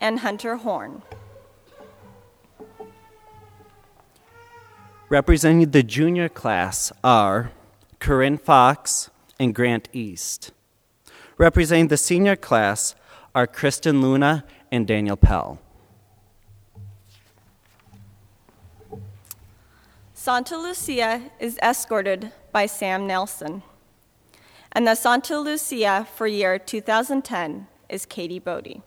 and 0.00 0.18
Hunter 0.18 0.56
Horn. 0.56 1.02
Representing 5.08 5.70
the 5.70 5.84
junior 5.84 6.28
class 6.28 6.90
are 7.04 7.52
Corinne 8.00 8.38
Fox 8.38 9.10
and 9.38 9.54
Grant 9.54 9.88
East. 9.92 10.50
Representing 11.38 11.86
the 11.86 11.96
senior 11.96 12.34
class 12.34 12.96
are 13.34 13.46
Kristen 13.46 14.00
Luna 14.00 14.44
and 14.72 14.86
Daniel 14.86 15.16
Pell. 15.16 15.60
Santa 20.14 20.56
Lucia 20.56 21.30
is 21.38 21.58
escorted 21.62 22.32
by 22.52 22.66
Sam 22.66 23.06
Nelson. 23.06 23.62
And 24.72 24.86
the 24.86 24.94
Santa 24.94 25.38
Lucia 25.38 26.06
for 26.14 26.26
year 26.26 26.58
2010 26.58 27.66
is 27.88 28.04
Katie 28.04 28.38
Bodie. 28.38 28.82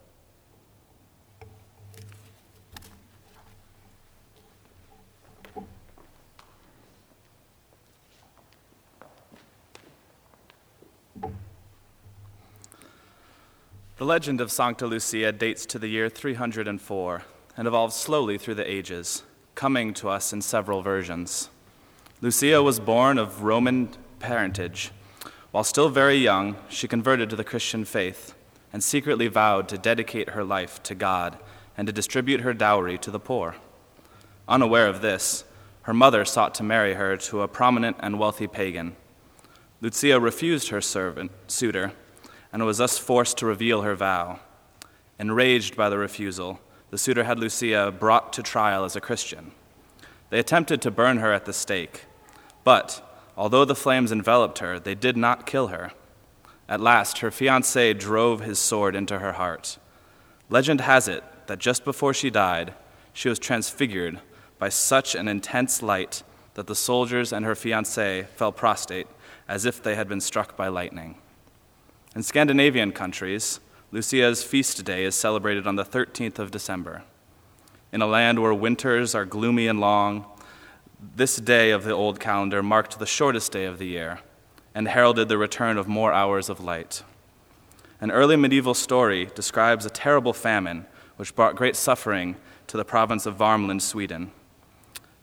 The 13.98 14.06
legend 14.06 14.42
of 14.42 14.52
Sancta 14.52 14.88
Lucia 14.88 15.32
dates 15.32 15.68
to 15.68 15.78
the 15.78 15.88
year 15.88 16.10
304 16.10 17.22
and 17.56 17.68
evolved 17.68 17.94
slowly 17.94 18.40
through 18.40 18.56
the 18.56 18.68
ages, 18.70 19.22
coming 19.54 19.94
to 19.94 20.10
us 20.10 20.34
in 20.34 20.42
several 20.42 20.82
versions. 20.82 21.52
Lucia 22.20 22.64
was 22.64 22.80
born 22.80 23.20
of 23.20 23.44
Roman 23.44 23.90
parentage. 24.18 24.90
While 25.52 25.64
still 25.64 25.90
very 25.90 26.16
young, 26.16 26.56
she 26.70 26.88
converted 26.88 27.30
to 27.30 27.36
the 27.36 27.44
Christian 27.44 27.86
faith 27.86 28.34
and 28.74 28.84
secretly 28.84 29.28
vowed 29.28 29.70
to 29.70 29.78
dedicate 29.78 30.30
her 30.30 30.44
life 30.44 30.82
to 30.84 30.96
God 30.96 31.38
and 31.78 31.86
to 31.86 31.94
distribute 31.94 32.42
her 32.42 32.56
dowry 32.56 32.98
to 32.98 33.12
the 33.12 33.20
poor. 33.20 33.58
Unaware 34.48 34.88
of 34.88 35.02
this, 35.02 35.44
her 35.84 35.94
mother 35.94 36.26
sought 36.26 36.56
to 36.56 36.64
marry 36.64 36.96
her 36.96 37.16
to 37.18 37.44
a 37.44 37.48
prominent 37.48 37.98
and 38.00 38.18
wealthy 38.18 38.48
pagan. 38.48 38.96
Lucia 39.82 40.20
refused 40.20 40.70
her 40.70 40.82
servant, 40.82 41.30
suitor 41.46 41.94
and 42.54 42.64
was 42.64 42.78
thus 42.78 42.98
forced 42.98 43.38
to 43.40 43.46
reveal 43.46 43.82
her 43.82 43.96
vow. 43.96 44.40
Enraged 45.20 45.76
by 45.76 45.90
the 45.90 45.98
refusal, 45.98 46.62
the 46.92 46.98
suitor 46.98 47.24
had 47.24 47.40
Lucia 47.40 47.92
brought 47.92 48.32
to 48.34 48.44
trial 48.44 48.86
as 48.86 48.96
a 48.96 49.02
Christian. 49.02 49.52
They 50.30 50.40
attempted 50.40 50.82
to 50.84 50.92
burn 50.92 51.18
her 51.18 51.34
at 51.34 51.46
the 51.46 51.54
stake, 51.54 52.06
but 52.64 53.04
although 53.36 53.66
the 53.66 53.76
flames 53.76 54.12
enveloped 54.12 54.60
her, 54.60 54.80
they 54.80 54.96
did 54.96 55.18
not 55.18 55.48
kill 55.48 55.68
her. 55.68 55.92
At 56.70 56.80
last, 56.80 57.20
her 57.20 57.32
fiancé 57.32 57.98
drove 57.98 58.42
his 58.42 58.60
sword 58.60 58.96
into 58.96 59.20
her 59.20 59.34
heart. 59.34 59.78
Legend 60.50 60.82
has 60.82 61.08
it 61.08 61.24
that 61.48 61.60
just 61.60 61.84
before 61.84 62.14
she 62.14 62.30
died, 62.30 62.74
she 63.12 63.30
was 63.30 63.40
transfigured 63.40 64.20
by 64.60 64.70
such 64.70 65.16
an 65.16 65.28
intense 65.28 65.82
light 65.82 66.24
that 66.54 66.68
the 66.68 66.76
soldiers 66.76 67.34
and 67.34 67.46
her 67.46 67.56
fiancé 67.56 68.28
fell 68.28 68.52
prostrate 68.52 69.08
as 69.48 69.66
if 69.66 69.82
they 69.82 69.96
had 69.96 70.08
been 70.08 70.22
struck 70.22 70.56
by 70.56 70.68
lightning. 70.68 71.18
In 72.16 72.22
Scandinavian 72.22 72.92
countries, 72.92 73.60
Lucia's 73.92 74.44
feast 74.44 74.86
day 74.86 75.04
is 75.04 75.16
celebrated 75.16 75.66
on 75.66 75.78
the 75.78 75.84
13th 75.84 76.38
of 76.38 76.52
December. 76.52 77.02
In 77.92 78.04
a 78.04 78.08
land 78.08 78.40
where 78.40 78.54
winters 78.54 79.16
are 79.16 79.26
gloomy 79.26 79.66
and 79.66 79.80
long, 79.80 80.26
this 81.16 81.38
day 81.38 81.72
of 81.72 81.86
the 81.86 81.92
old 81.92 82.20
calendar 82.20 82.62
marked 82.62 83.00
the 83.00 83.08
shortest 83.08 83.52
day 83.52 83.66
of 83.66 83.80
the 83.80 83.88
year 83.88 84.20
and 84.76 84.88
heralded 84.88 85.28
the 85.28 85.40
return 85.40 85.76
of 85.76 85.88
more 85.88 86.14
hours 86.14 86.50
of 86.50 86.64
light. 86.64 87.02
An 88.00 88.12
early 88.12 88.36
medieval 88.36 88.76
story 88.76 89.32
describes 89.34 89.84
a 89.84 89.90
terrible 89.90 90.34
famine 90.34 90.86
which 91.16 91.36
brought 91.36 91.56
great 91.56 91.76
suffering 91.76 92.36
to 92.68 92.78
the 92.78 92.86
province 92.86 93.26
of 93.26 93.38
Varmland, 93.38 93.82
Sweden. 93.82 94.32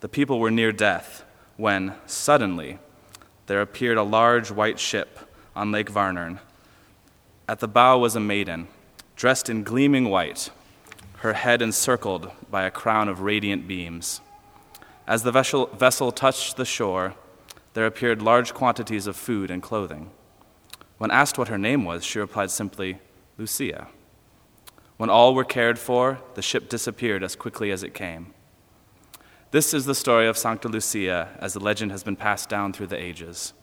The 0.00 0.09
people 0.09 0.40
were 0.40 0.50
near 0.50 0.72
death 0.72 1.22
when, 1.57 1.94
suddenly, 2.07 2.81
there 3.46 3.61
appeared 3.61 3.96
a 3.96 4.03
large 4.03 4.50
white 4.50 4.81
ship 4.81 5.20
on 5.55 5.70
Lake 5.70 5.92
Vänern 5.92 6.40
at 7.50 7.58
the 7.58 7.66
bow 7.66 7.98
was 7.98 8.14
a 8.14 8.20
maiden, 8.20 8.68
dressed 9.16 9.50
in 9.50 9.64
gleaming 9.64 10.08
white, 10.08 10.50
her 11.16 11.32
head 11.32 11.60
encircled 11.60 12.30
by 12.48 12.62
a 12.62 12.70
crown 12.70 13.08
of 13.08 13.22
radiant 13.22 13.66
beams. 13.66 14.20
As 15.04 15.24
the 15.24 15.32
vessel, 15.32 15.66
vessel 15.66 16.12
touched 16.12 16.56
the 16.56 16.64
shore, 16.64 17.14
there 17.74 17.86
appeared 17.86 18.22
large 18.22 18.54
quantities 18.54 19.08
of 19.08 19.16
food 19.16 19.50
and 19.50 19.60
clothing. 19.60 20.12
When 20.98 21.10
asked 21.10 21.38
what 21.38 21.48
her 21.48 21.58
name 21.58 21.84
was, 21.84 22.04
she 22.04 22.20
replied 22.20 22.52
simply, 22.52 23.00
Lucia. 23.36 23.88
When 24.96 25.10
all 25.10 25.34
were 25.34 25.42
cared 25.42 25.76
for, 25.80 26.20
the 26.34 26.42
ship 26.42 26.68
disappeared 26.68 27.24
as 27.24 27.34
quickly 27.34 27.72
as 27.72 27.82
it 27.82 27.94
came. 27.94 28.32
This 29.50 29.74
is 29.74 29.86
the 29.86 29.96
story 29.96 30.28
of 30.28 30.38
Sancta 30.38 30.68
Lucia 30.68 31.30
as 31.40 31.54
the 31.54 31.58
legend 31.58 31.90
has 31.90 32.04
been 32.04 32.14
passed 32.14 32.48
down 32.48 32.72
through 32.72 32.86
the 32.86 33.02
ages. 33.02 33.54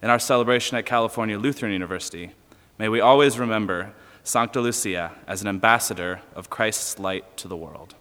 In 0.00 0.10
our 0.10 0.20
celebration 0.20 0.76
at 0.76 0.86
California 0.86 1.36
Lutheran 1.36 1.72
University, 1.72 2.30
May 2.78 2.88
we 2.90 3.00
always 3.00 3.38
remember 3.38 3.94
Sancta 4.22 4.60
Lucia 4.60 5.12
as 5.26 5.40
an 5.40 5.48
ambassador 5.48 6.20
of 6.34 6.50
Christ's 6.50 6.98
light 6.98 7.36
to 7.38 7.48
the 7.48 7.56
world. 7.56 7.94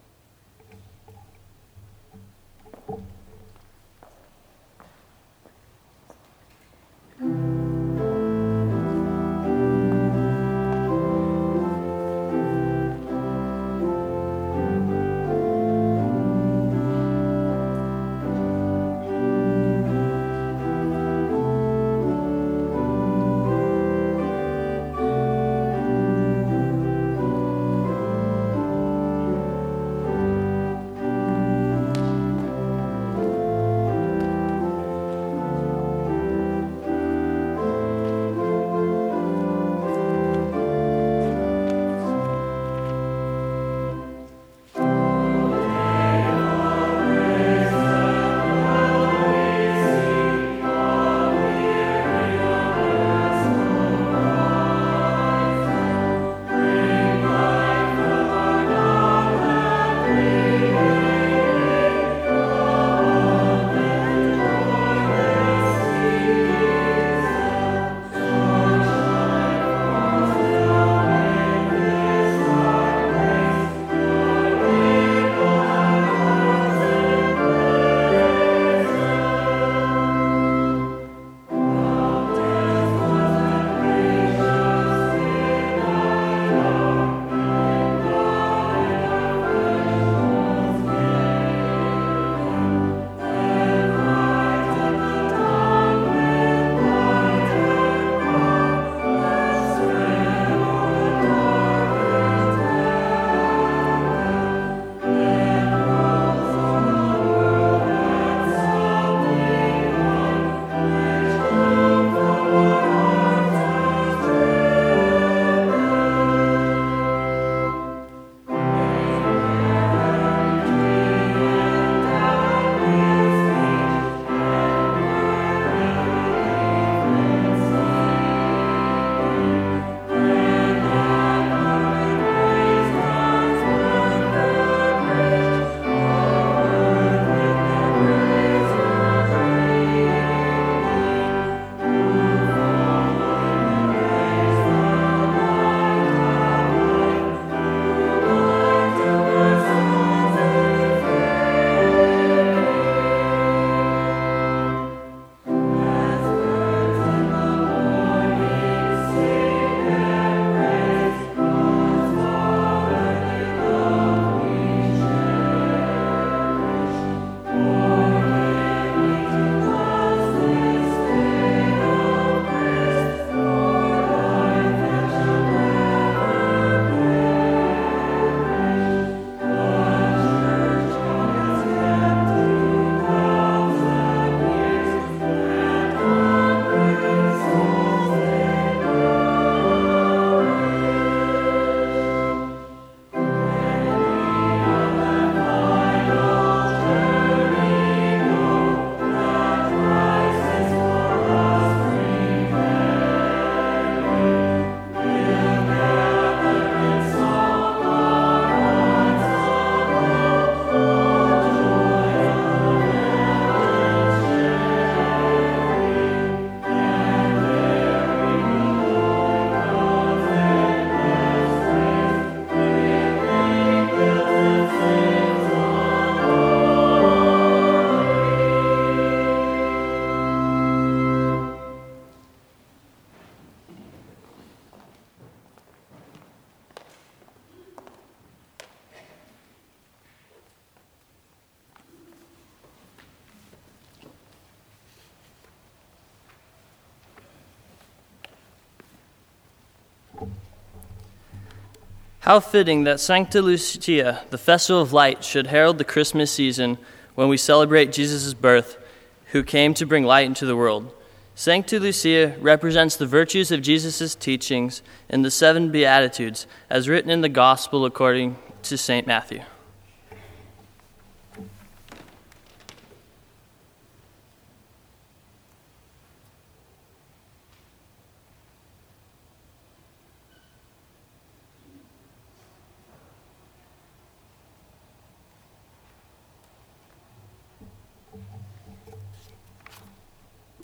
How 252.25 252.39
fitting 252.39 252.85
that 252.85 252.99
Sancta 252.99 253.39
Lucia, 253.39 254.23
the 254.31 254.39
festival 254.39 254.81
of 254.81 254.91
light, 254.91 255.23
should 255.23 255.45
herald 255.45 255.77
the 255.77 255.83
Christmas 255.83 256.31
season 256.31 256.79
when 257.13 257.29
we 257.29 257.37
celebrate 257.37 257.91
Jesus' 257.91 258.33
birth, 258.33 258.79
who 259.27 259.43
came 259.43 259.75
to 259.75 259.85
bring 259.85 260.05
light 260.05 260.25
into 260.25 260.47
the 260.47 260.55
world. 260.55 260.91
Sancta 261.35 261.79
Lucia 261.79 262.35
represents 262.39 262.95
the 262.95 263.05
virtues 263.05 263.51
of 263.51 263.61
Jesus' 263.61 264.15
teachings 264.15 264.81
in 265.07 265.21
the 265.21 265.29
seven 265.29 265.71
Beatitudes, 265.71 266.47
as 266.67 266.89
written 266.89 267.11
in 267.11 267.21
the 267.21 267.29
Gospel 267.29 267.85
according 267.85 268.37
to 268.63 268.75
St. 268.75 269.05
Matthew. 269.05 269.43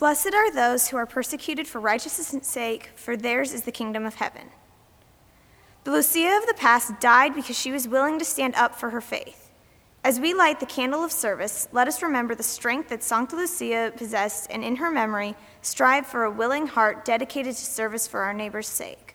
Blessed 0.02 0.34
are 0.34 0.52
those 0.52 0.88
who 0.88 0.98
are 0.98 1.06
persecuted 1.06 1.68
for 1.68 1.80
righteousness' 1.80 2.48
sake, 2.48 2.90
for 2.96 3.16
theirs 3.16 3.54
is 3.54 3.62
the 3.62 3.72
kingdom 3.72 4.04
of 4.04 4.16
heaven. 4.16 4.50
The 5.84 5.92
Lucia 5.92 6.40
of 6.42 6.48
the 6.48 6.56
past 6.56 7.00
died 7.00 7.36
because 7.36 7.56
she 7.56 7.72
was 7.72 7.88
willing 7.88 8.18
to 8.18 8.26
stand 8.26 8.56
up 8.56 8.74
for 8.74 8.90
her 8.90 9.00
faith. 9.00 9.52
As 10.04 10.20
we 10.20 10.34
light 10.34 10.60
the 10.60 10.66
candle 10.66 11.04
of 11.04 11.12
service, 11.12 11.68
let 11.72 11.88
us 11.88 12.02
remember 12.02 12.34
the 12.34 12.42
strength 12.42 12.90
that 12.90 13.04
Sancta 13.04 13.36
Lucia 13.36 13.94
possessed 13.96 14.48
and 14.50 14.64
in 14.64 14.78
her 14.78 14.90
memory 14.90 15.36
strive 15.62 16.08
for 16.08 16.24
a 16.24 16.32
willing 16.32 16.66
heart 16.66 17.06
dedicated 17.06 17.56
to 17.56 17.64
service 17.64 18.08
for 18.08 18.22
our 18.22 18.34
neighbor's 18.34 18.68
sake. 18.68 19.11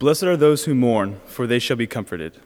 Blessed 0.00 0.22
are 0.22 0.36
those 0.36 0.64
who 0.64 0.74
mourn, 0.74 1.20
for 1.26 1.46
they 1.46 1.58
shall 1.58 1.76
be 1.76 1.86
comforted. 1.86 2.40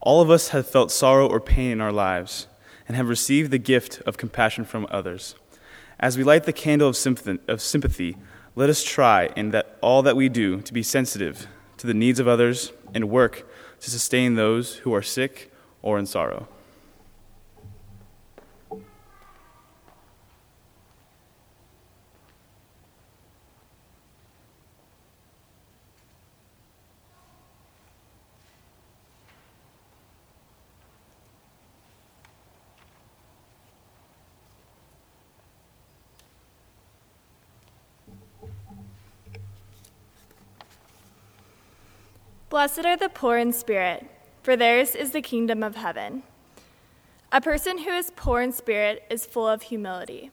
All 0.00 0.20
of 0.20 0.30
us 0.30 0.48
have 0.48 0.66
felt 0.66 0.90
sorrow 0.90 1.28
or 1.28 1.38
pain 1.38 1.70
in 1.70 1.80
our 1.80 1.92
lives 1.92 2.48
and 2.88 2.96
have 2.96 3.08
received 3.08 3.52
the 3.52 3.58
gift 3.58 4.02
of 4.04 4.16
compassion 4.16 4.64
from 4.64 4.84
others. 4.90 5.36
As 6.00 6.18
we 6.18 6.24
light 6.24 6.42
the 6.42 6.52
candle 6.52 6.88
of 6.88 6.96
sympathy, 6.96 8.16
let 8.56 8.68
us 8.68 8.82
try 8.82 9.30
in 9.36 9.52
that 9.52 9.78
all 9.80 10.02
that 10.02 10.16
we 10.16 10.28
do 10.28 10.60
to 10.62 10.72
be 10.72 10.82
sensitive 10.82 11.46
to 11.76 11.86
the 11.86 11.94
needs 11.94 12.18
of 12.18 12.26
others 12.26 12.72
and 12.92 13.10
work 13.10 13.48
to 13.78 13.88
sustain 13.88 14.34
those 14.34 14.78
who 14.78 14.92
are 14.92 15.02
sick 15.02 15.52
or 15.82 16.00
in 16.00 16.06
sorrow. 16.06 16.48
Blessed 42.56 42.86
are 42.86 42.96
the 42.96 43.10
poor 43.10 43.36
in 43.36 43.52
spirit, 43.52 44.06
for 44.42 44.56
theirs 44.56 44.94
is 44.94 45.10
the 45.10 45.20
kingdom 45.20 45.62
of 45.62 45.76
heaven. 45.76 46.22
A 47.30 47.38
person 47.38 47.76
who 47.76 47.90
is 47.90 48.12
poor 48.16 48.40
in 48.40 48.50
spirit 48.50 49.02
is 49.10 49.26
full 49.26 49.46
of 49.46 49.60
humility. 49.60 50.30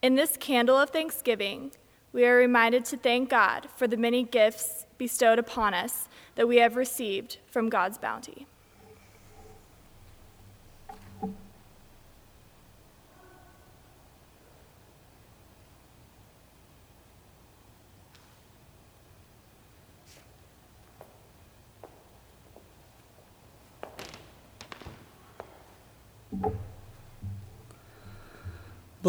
In 0.00 0.14
this 0.14 0.36
candle 0.36 0.78
of 0.78 0.90
thanksgiving, 0.90 1.72
we 2.12 2.24
are 2.24 2.36
reminded 2.36 2.84
to 2.84 2.96
thank 2.96 3.30
God 3.30 3.66
for 3.74 3.88
the 3.88 3.96
many 3.96 4.22
gifts 4.22 4.86
bestowed 4.96 5.40
upon 5.40 5.74
us 5.74 6.06
that 6.36 6.46
we 6.46 6.58
have 6.58 6.76
received 6.76 7.38
from 7.48 7.68
God's 7.68 7.98
bounty. 7.98 8.46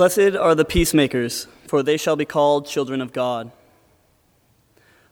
Blessed 0.01 0.35
are 0.35 0.55
the 0.55 0.65
peacemakers, 0.65 1.45
for 1.67 1.83
they 1.83 1.95
shall 1.95 2.15
be 2.15 2.25
called 2.25 2.65
children 2.65 3.01
of 3.01 3.13
God. 3.13 3.51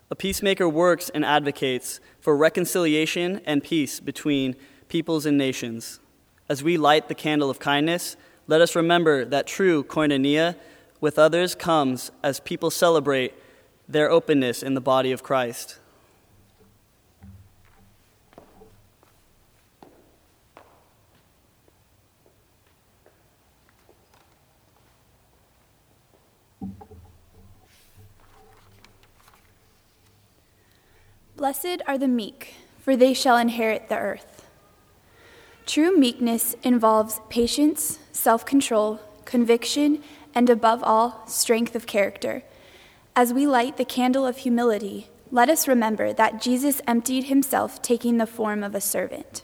A 0.10 0.16
peacemaker 0.16 0.68
works 0.68 1.12
and 1.12 1.24
advocates 1.24 2.00
for 2.20 2.36
reconciliation 2.36 3.40
and 3.46 3.64
peace 3.64 4.00
between 4.00 4.56
peoples 4.88 5.28
and 5.28 5.38
nations. 5.38 6.00
As 6.50 6.64
we 6.64 6.76
light 6.76 7.08
the 7.08 7.14
candle 7.14 7.52
of 7.52 7.60
kindness, 7.60 8.18
let 8.48 8.62
us 8.62 8.76
remember 8.76 9.26
that 9.26 9.46
true 9.46 9.84
koinonia 9.84 10.56
with 11.00 11.20
others 11.20 11.54
comes 11.54 12.10
as 12.24 12.40
people 12.40 12.72
celebrate 12.72 13.36
their 13.88 14.10
openness 14.10 14.64
in 14.64 14.74
the 14.74 14.82
body 14.82 15.12
of 15.12 15.22
Christ. 15.22 15.78
Blessed 31.40 31.82
are 31.88 31.98
the 31.98 32.10
meek, 32.10 32.56
for 32.80 32.98
they 32.98 33.14
shall 33.14 33.38
inherit 33.38 33.88
the 33.88 33.98
earth. 33.98 34.46
True 35.66 35.98
meekness 35.98 36.54
involves 36.64 37.22
patience, 37.30 37.98
self 38.12 38.46
control, 38.46 39.00
conviction, 39.24 40.04
and 40.36 40.50
above 40.50 40.84
all, 40.84 41.26
strength 41.28 41.78
of 41.78 41.88
character. 41.88 42.44
As 43.16 43.32
we 43.32 43.48
light 43.48 43.78
the 43.78 43.86
candle 43.86 44.28
of 44.28 44.40
humility, 44.40 45.08
let 45.32 45.48
us 45.48 45.66
remember 45.66 46.12
that 46.12 46.42
Jesus 46.42 46.82
emptied 46.86 47.28
himself, 47.28 47.82
taking 47.82 48.18
the 48.18 48.28
form 48.28 48.62
of 48.62 48.76
a 48.76 48.82
servant. 48.82 49.44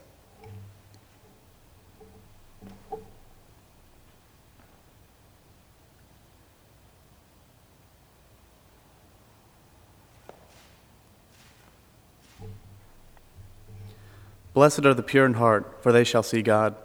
Blessed 14.55 14.85
are 14.85 14.93
the 14.93 15.03
pure 15.03 15.25
in 15.25 15.33
heart, 15.33 15.83
for 15.83 15.91
they 15.91 16.05
shall 16.05 16.23
see 16.23 16.41
God. 16.41 16.77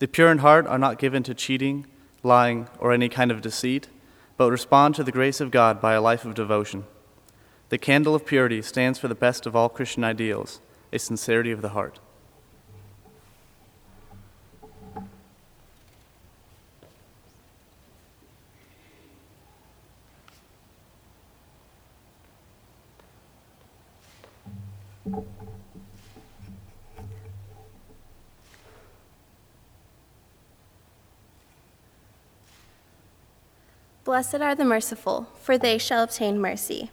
The 0.00 0.06
pure 0.06 0.30
in 0.30 0.38
heart 0.38 0.66
are 0.66 0.78
not 0.78 0.98
given 0.98 1.22
to 1.22 1.34
cheating, 1.34 1.86
lying, 2.22 2.68
or 2.78 2.92
any 2.92 3.08
kind 3.08 3.30
of 3.30 3.40
deceit, 3.40 3.88
but 4.36 4.50
respond 4.50 4.94
to 4.94 5.02
the 5.02 5.12
grace 5.12 5.40
of 5.40 5.50
God 5.50 5.80
by 5.80 5.94
a 5.94 6.02
life 6.02 6.26
of 6.26 6.34
devotion. 6.34 6.84
The 7.70 7.78
candle 7.78 8.14
of 8.14 8.26
purity 8.26 8.60
stands 8.60 8.98
for 8.98 9.08
the 9.08 9.14
best 9.14 9.46
of 9.46 9.56
all 9.56 9.70
Christian 9.70 10.04
ideals, 10.04 10.60
a 10.92 10.98
sincerity 10.98 11.52
of 11.52 11.62
the 11.62 11.70
heart. 11.70 12.00
Blessed 34.10 34.42
are 34.42 34.56
the 34.56 34.64
merciful, 34.64 35.28
for 35.40 35.56
they 35.56 35.78
shall 35.78 36.02
obtain 36.02 36.40
mercy. 36.40 36.90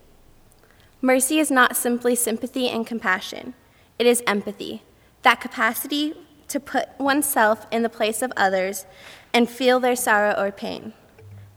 Mercy 1.01 1.39
is 1.39 1.49
not 1.49 1.75
simply 1.75 2.13
sympathy 2.13 2.69
and 2.69 2.86
compassion, 2.86 3.56
it 3.97 4.06
is 4.06 4.21
empathy, 4.27 4.84
that 5.23 5.41
capacity 5.41 6.13
to 6.47 6.60
put 6.60 6.89
oneself 6.99 7.65
in 7.71 7.82
the 7.82 7.89
place 7.89 8.21
of 8.21 8.32
others 8.38 8.86
and 9.34 9.49
feel 9.49 9.80
their 9.80 9.95
sorrow 9.95 10.36
or 10.38 10.51
pain. 10.51 10.93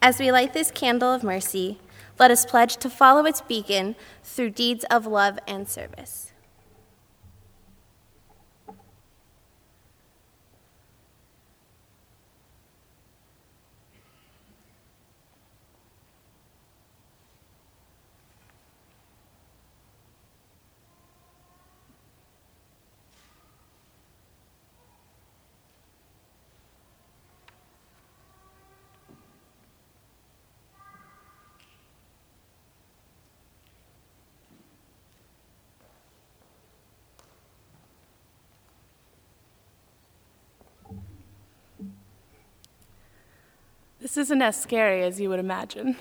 As 0.01 0.18
we 0.18 0.33
light 0.33 0.55
this 0.55 0.70
candle 0.70 1.12
of 1.12 1.23
mercy, 1.23 1.79
let 2.18 2.31
us 2.31 2.46
pledge 2.46 2.79
to 2.79 2.88
follow 2.88 3.27
its 3.27 3.42
beacon 3.42 3.96
through 4.23 4.53
deeds 4.53 4.87
of 4.90 5.05
love 5.05 5.38
and 5.46 5.68
service. 5.68 6.30
This 44.11 44.16
isn't 44.16 44.42
as 44.42 44.61
scary 44.61 45.05
as 45.05 45.20
you 45.20 45.29
would 45.29 45.38
imagine. 45.38 45.94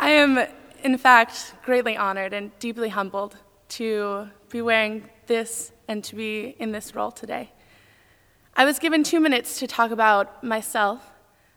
I 0.00 0.10
am, 0.10 0.44
in 0.82 0.98
fact, 0.98 1.54
greatly 1.64 1.96
honored 1.96 2.32
and 2.32 2.50
deeply 2.58 2.88
humbled 2.88 3.36
to 3.78 4.26
be 4.48 4.60
wearing 4.60 5.08
this 5.28 5.70
and 5.86 6.02
to 6.02 6.16
be 6.16 6.56
in 6.58 6.72
this 6.72 6.96
role 6.96 7.12
today. 7.12 7.52
I 8.56 8.64
was 8.64 8.80
given 8.80 9.04
two 9.04 9.20
minutes 9.20 9.60
to 9.60 9.68
talk 9.68 9.92
about 9.92 10.42
myself, 10.42 11.12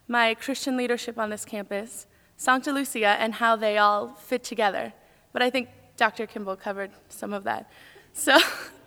my 0.07 0.35
Christian 0.35 0.77
leadership 0.77 1.17
on 1.17 1.31
this 1.31 1.45
campus, 1.45 2.05
Sancta 2.37 2.71
Lucia, 2.71 3.17
and 3.19 3.33
how 3.33 3.55
they 3.55 3.79
all 3.79 4.09
fit 4.09 4.43
together. 4.43 4.93
But 5.33 5.41
I 5.41 5.49
think 5.49 5.69
Dr. 5.97 6.27
Kimball 6.27 6.57
covered 6.57 6.91
some 7.09 7.33
of 7.33 7.43
that. 7.45 7.71
So, 8.13 8.37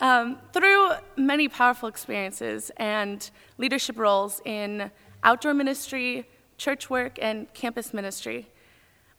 um, 0.00 0.38
through 0.52 0.90
many 1.16 1.48
powerful 1.48 1.88
experiences 1.88 2.70
and 2.76 3.30
leadership 3.56 3.98
roles 3.98 4.40
in 4.44 4.90
outdoor 5.24 5.54
ministry, 5.54 6.28
church 6.56 6.88
work, 6.88 7.18
and 7.20 7.52
campus 7.54 7.92
ministry, 7.92 8.48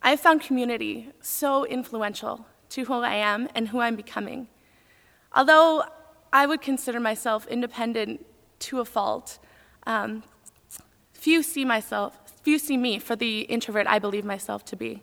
I 0.02 0.12
have 0.12 0.20
found 0.20 0.42
community 0.42 1.10
so 1.20 1.66
influential 1.66 2.46
to 2.70 2.86
who 2.86 2.94
I 2.94 3.16
am 3.16 3.50
and 3.54 3.68
who 3.70 3.80
I'm 3.80 3.96
becoming. 3.96 4.48
Although 5.36 5.84
I 6.32 6.46
would 6.46 6.62
consider 6.62 7.00
myself 7.00 7.46
independent 7.48 8.26
to 8.60 8.80
a 8.80 8.86
fault, 8.86 9.40
um, 9.86 10.24
few 11.14 11.44
see 11.44 11.66
myself, 11.66 12.18
few 12.44 12.58
see 12.58 12.78
me 12.78 13.00
for 13.00 13.16
the 13.16 13.42
introvert 13.42 13.88
I 13.88 14.00
believe 14.00 14.24
myself 14.24 14.64
to 14.66 14.76
be. 14.76 15.02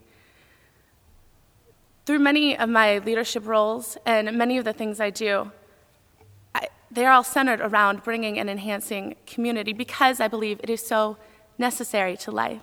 Through 2.06 2.20
many 2.20 2.56
of 2.56 2.68
my 2.68 2.98
leadership 2.98 3.46
roles 3.46 3.98
and 4.06 4.38
many 4.38 4.58
of 4.58 4.64
the 4.64 4.72
things 4.72 5.00
I 5.00 5.10
do, 5.10 5.50
I, 6.90 6.94
they 6.94 7.06
are 7.06 7.12
all 7.12 7.24
centered 7.24 7.60
around 7.60 8.02
bringing 8.02 8.38
and 8.38 8.48
enhancing 8.50 9.16
community 9.26 9.72
because 9.72 10.20
I 10.20 10.28
believe 10.28 10.60
it 10.62 10.70
is 10.70 10.86
so 10.86 11.16
necessary 11.58 12.16
to 12.18 12.30
life. 12.30 12.62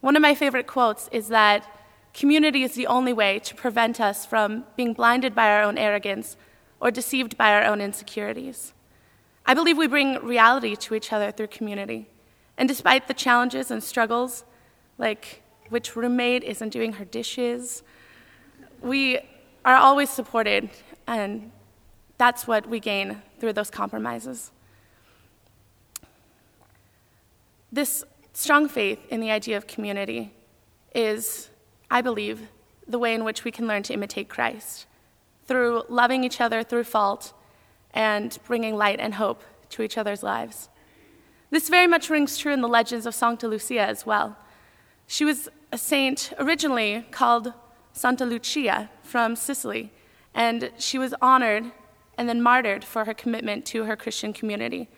One 0.00 0.16
of 0.16 0.22
my 0.22 0.34
favorite 0.34 0.66
quotes 0.66 1.08
is 1.12 1.28
that 1.28 1.66
community 2.14 2.62
is 2.62 2.74
the 2.74 2.86
only 2.86 3.12
way 3.12 3.38
to 3.40 3.54
prevent 3.54 4.00
us 4.00 4.24
from 4.24 4.64
being 4.76 4.92
blinded 4.92 5.34
by 5.34 5.50
our 5.50 5.62
own 5.62 5.78
arrogance 5.78 6.36
or 6.80 6.90
deceived 6.90 7.36
by 7.36 7.52
our 7.52 7.64
own 7.64 7.80
insecurities. 7.80 8.72
I 9.44 9.54
believe 9.54 9.78
we 9.78 9.86
bring 9.86 10.24
reality 10.24 10.76
to 10.76 10.94
each 10.94 11.12
other 11.12 11.30
through 11.30 11.48
community. 11.48 12.08
And 12.58 12.68
despite 12.68 13.06
the 13.06 13.14
challenges 13.14 13.70
and 13.70 13.82
struggles, 13.82 14.44
like 14.98 15.42
which 15.68 15.96
roommate 15.96 16.42
isn't 16.42 16.70
doing 16.70 16.94
her 16.94 17.04
dishes, 17.04 17.82
we 18.80 19.18
are 19.64 19.76
always 19.76 20.10
supported, 20.10 20.70
and 21.06 21.50
that's 22.18 22.46
what 22.46 22.68
we 22.68 22.80
gain 22.80 23.22
through 23.38 23.52
those 23.52 23.70
compromises. 23.70 24.50
This 27.70 28.04
strong 28.32 28.68
faith 28.68 29.00
in 29.10 29.20
the 29.20 29.30
idea 29.30 29.56
of 29.56 29.66
community 29.66 30.32
is, 30.94 31.50
I 31.90 32.00
believe, 32.00 32.48
the 32.86 32.98
way 32.98 33.14
in 33.14 33.24
which 33.24 33.44
we 33.44 33.50
can 33.50 33.66
learn 33.66 33.82
to 33.84 33.92
imitate 33.92 34.28
Christ 34.28 34.86
through 35.46 35.84
loving 35.88 36.24
each 36.24 36.40
other 36.40 36.62
through 36.62 36.84
fault 36.84 37.32
and 37.92 38.38
bringing 38.46 38.76
light 38.76 39.00
and 39.00 39.14
hope 39.14 39.42
to 39.70 39.82
each 39.82 39.98
other's 39.98 40.22
lives. 40.22 40.68
This 41.50 41.68
very 41.68 41.86
much 41.86 42.10
rings 42.10 42.36
true 42.38 42.52
in 42.52 42.60
the 42.60 42.68
legends 42.68 43.06
of 43.06 43.14
Santa 43.14 43.46
Lucia 43.46 43.80
as 43.80 44.04
well. 44.04 44.36
She 45.06 45.24
was 45.24 45.48
a 45.72 45.78
saint 45.78 46.32
originally 46.38 47.06
called 47.10 47.52
Santa 47.92 48.26
Lucia 48.26 48.90
from 49.02 49.36
Sicily, 49.36 49.92
and 50.34 50.70
she 50.78 50.98
was 50.98 51.14
honored 51.22 51.72
and 52.18 52.28
then 52.28 52.42
martyred 52.42 52.84
for 52.84 53.04
her 53.04 53.14
commitment 53.14 53.64
to 53.66 53.84
her 53.84 53.96
Christian 53.96 54.32
community. 54.32 54.88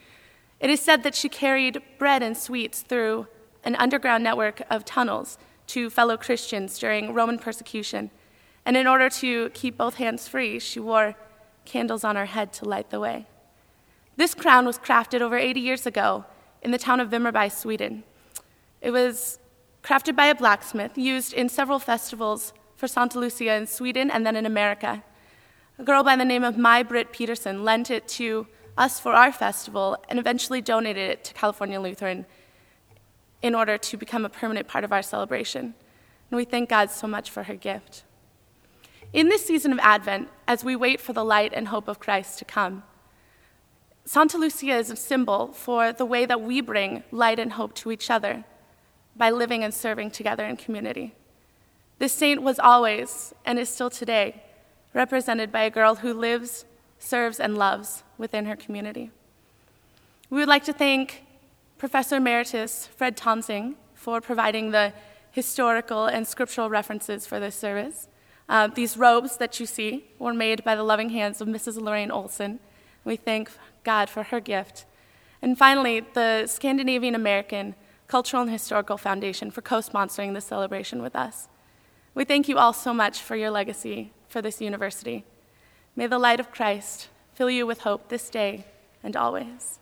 It 0.61 0.71
is 0.71 0.81
said 0.81 1.03
that 1.03 1.15
she 1.15 1.29
carried 1.29 1.83
bread 1.99 2.23
and 2.23 2.37
sweets 2.37 2.83
through 2.83 3.27
an 3.65 3.77
underground 3.77 4.25
network 4.25 4.63
of 4.71 4.85
tunnels 4.85 5.39
to 5.69 5.91
fellow 5.91 6.17
Christians 6.17 6.79
during 6.79 7.13
Roman 7.13 7.39
persecution 7.39 8.11
and 8.69 8.77
in 8.77 8.87
order 8.87 9.09
to 9.09 9.49
keep 9.55 9.79
both 9.79 9.95
hands 9.95 10.29
free, 10.29 10.59
she 10.59 10.79
wore 10.79 11.15
candles 11.65 12.05
on 12.05 12.17
her 12.17 12.27
head 12.27 12.53
to 12.53 12.67
light 12.67 12.91
the 12.91 13.01
way. 13.01 13.27
This 14.17 14.35
crown 14.35 14.67
was 14.67 14.79
crafted 14.79 15.23
over 15.23 15.39
80 15.39 15.59
years 15.59 15.87
ago 15.87 16.27
in 16.61 16.71
the 16.71 16.77
town 16.77 17.01
of 17.01 17.09
Vimmerby, 17.09 17.51
Sweden. 17.51 18.05
It 18.83 18.91
was 18.91 19.39
crafted 19.83 20.15
by 20.15 20.27
a 20.27 20.35
blacksmith, 20.35 20.99
used 20.99 21.33
in 21.33 21.49
several 21.49 21.79
festivals 21.79 22.53
for 22.77 22.87
Santa 22.87 23.19
Lucia 23.19 23.55
in 23.55 23.67
Sweden 23.67 24.11
and 24.11 24.27
then 24.27 24.37
in 24.37 24.45
America. 24.45 25.03
A 25.81 25.85
girl 25.85 26.03
by 26.03 26.17
the 26.17 26.25
name 26.25 26.43
of 26.43 26.59
Mai 26.59 26.83
Britt 26.83 27.13
Peterson 27.13 27.63
lent 27.63 27.89
it 27.89 28.09
to 28.09 28.49
us 28.77 28.99
for 28.99 29.13
our 29.13 29.31
festival 29.31 29.97
and 30.09 30.19
eventually 30.19 30.61
donated 30.61 31.09
it 31.09 31.23
to 31.23 31.35
California 31.35 31.81
Lutheran 31.81 32.27
in 33.43 33.55
order 33.55 33.79
to 33.79 33.97
become 33.97 34.25
a 34.25 34.29
permanent 34.29 34.67
part 34.67 34.83
of 34.83 34.93
our 34.93 35.03
celebration. 35.03 35.75
And 36.31 36.37
we 36.37 36.45
thank 36.45 36.69
God 36.69 36.91
so 36.91 37.07
much 37.07 37.31
for 37.31 37.45
her 37.45 37.55
gift. 37.55 38.03
In 39.13 39.29
this 39.29 39.47
season 39.47 39.73
of 39.73 39.79
Advent, 39.79 40.29
as 40.49 40.65
we 40.65 40.75
wait 40.75 41.01
for 41.01 41.13
the 41.13 41.25
light 41.25 41.53
and 41.55 41.69
hope 41.69 41.87
of 41.87 42.01
Christ 42.01 42.41
to 42.41 42.45
come, 42.45 42.83
Santa 44.05 44.37
Lucia 44.37 44.77
is 44.77 44.91
a 44.91 44.97
symbol 44.97 45.53
for 45.53 45.93
the 45.93 46.05
way 46.05 46.27
that 46.27 46.41
we 46.41 46.61
bring 46.61 47.05
light 47.13 47.39
and 47.39 47.53
hope 47.53 47.73
to 47.75 47.93
each 47.93 48.11
other 48.11 48.43
by 49.15 49.31
living 49.31 49.63
and 49.63 49.73
serving 49.73 50.11
together 50.11 50.45
in 50.45 50.57
community. 50.57 51.15
This 52.01 52.13
saint 52.13 52.43
was 52.43 52.59
always, 52.59 53.33
and 53.45 53.61
is 53.61 53.69
still 53.69 53.91
today, 53.91 54.43
represented 54.99 55.53
by 55.53 55.63
a 55.63 55.71
girl 55.71 55.95
who 55.95 56.13
lives, 56.13 56.65
serves, 56.99 57.39
and 57.39 57.57
loves 57.57 58.03
within 58.19 58.47
her 58.47 58.57
community. 58.57 59.13
We 60.29 60.41
would 60.41 60.49
like 60.49 60.65
to 60.65 60.73
thank 60.73 61.23
Professor 61.79 62.17
Emeritus 62.17 62.89
Fred 62.97 63.17
Tonsing 63.17 63.77
for 63.95 64.21
providing 64.21 64.73
the 64.73 64.93
historical 65.31 66.07
and 66.07 66.27
scriptural 66.27 66.69
references 66.69 67.29
for 67.29 67.39
this 67.39 67.55
service. 67.55 68.09
Uh, 68.49 68.67
these 68.67 68.97
robes 68.97 69.37
that 69.37 69.61
you 69.61 69.67
see 69.67 70.05
were 70.19 70.35
made 70.35 70.65
by 70.65 70.75
the 70.75 70.83
loving 70.83 71.11
hands 71.11 71.41
of 71.41 71.47
Mrs. 71.47 71.81
Lorraine 71.81 72.11
Olson. 72.11 72.59
We 73.05 73.15
thank 73.15 73.51
God 73.85 74.11
for 74.11 74.25
her 74.25 74.41
gift. 74.41 74.85
And 75.41 75.57
finally, 75.57 76.01
the 76.01 76.49
Scandinavian 76.49 77.15
American 77.15 77.77
Cultural 78.09 78.43
and 78.43 78.51
Historical 78.51 78.99
Foundation 78.99 79.53
for 79.53 79.63
co 79.63 79.77
sponsoring 79.77 80.35
this 80.35 80.47
celebration 80.47 81.03
with 81.03 81.15
us. 81.15 81.47
We 82.19 82.25
thank 82.25 82.49
you 82.49 82.59
all 82.59 82.73
so 82.73 82.93
much 82.93 83.21
for 83.21 83.37
your 83.37 83.49
legacy 83.49 84.11
for 84.27 84.43
this 84.43 84.61
university. 84.61 85.25
May 85.95 86.09
the 86.09 86.19
light 86.19 86.41
of 86.41 86.51
Christ 86.51 87.07
fill 87.33 87.49
you 87.49 87.65
with 87.65 87.83
hope 87.83 88.09
this 88.09 88.29
day 88.29 88.65
and 89.05 89.17
always. 89.17 89.79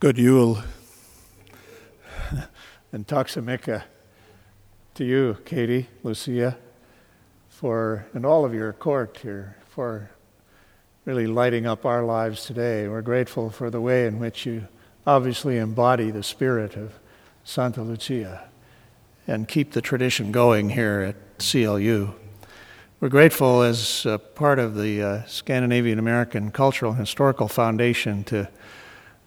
Good 0.00 0.18
Yule 0.18 0.62
and 2.92 3.06
Toxamica 3.06 3.84
to 4.94 5.04
you, 5.04 5.38
Katie, 5.46 5.88
Lucia, 6.02 6.58
for 7.48 8.06
and 8.12 8.26
all 8.26 8.44
of 8.44 8.52
your 8.52 8.72
court 8.74 9.18
here 9.22 9.56
for 9.70 10.10
really 11.06 11.26
lighting 11.26 11.66
up 11.66 11.86
our 11.86 12.04
lives 12.04 12.44
today. 12.44 12.86
We're 12.86 13.02
grateful 13.02 13.50
for 13.50 13.70
the 13.70 13.80
way 13.80 14.06
in 14.06 14.18
which 14.18 14.44
you 14.44 14.68
obviously 15.06 15.56
embody 15.56 16.10
the 16.10 16.22
spirit 16.22 16.76
of 16.76 16.92
Santa 17.44 17.82
Lucia 17.82 18.48
and 19.26 19.48
keep 19.48 19.72
the 19.72 19.80
tradition 19.80 20.30
going 20.30 20.70
here 20.70 21.00
at 21.00 21.16
CLU. 21.38 22.12
We're 23.00 23.08
grateful 23.08 23.62
as 23.62 24.06
part 24.34 24.58
of 24.58 24.76
the 24.76 25.02
uh, 25.02 25.24
Scandinavian 25.24 25.98
American 25.98 26.52
Cultural 26.52 26.92
and 26.92 27.00
Historical 27.00 27.48
Foundation 27.48 28.22
to 28.24 28.48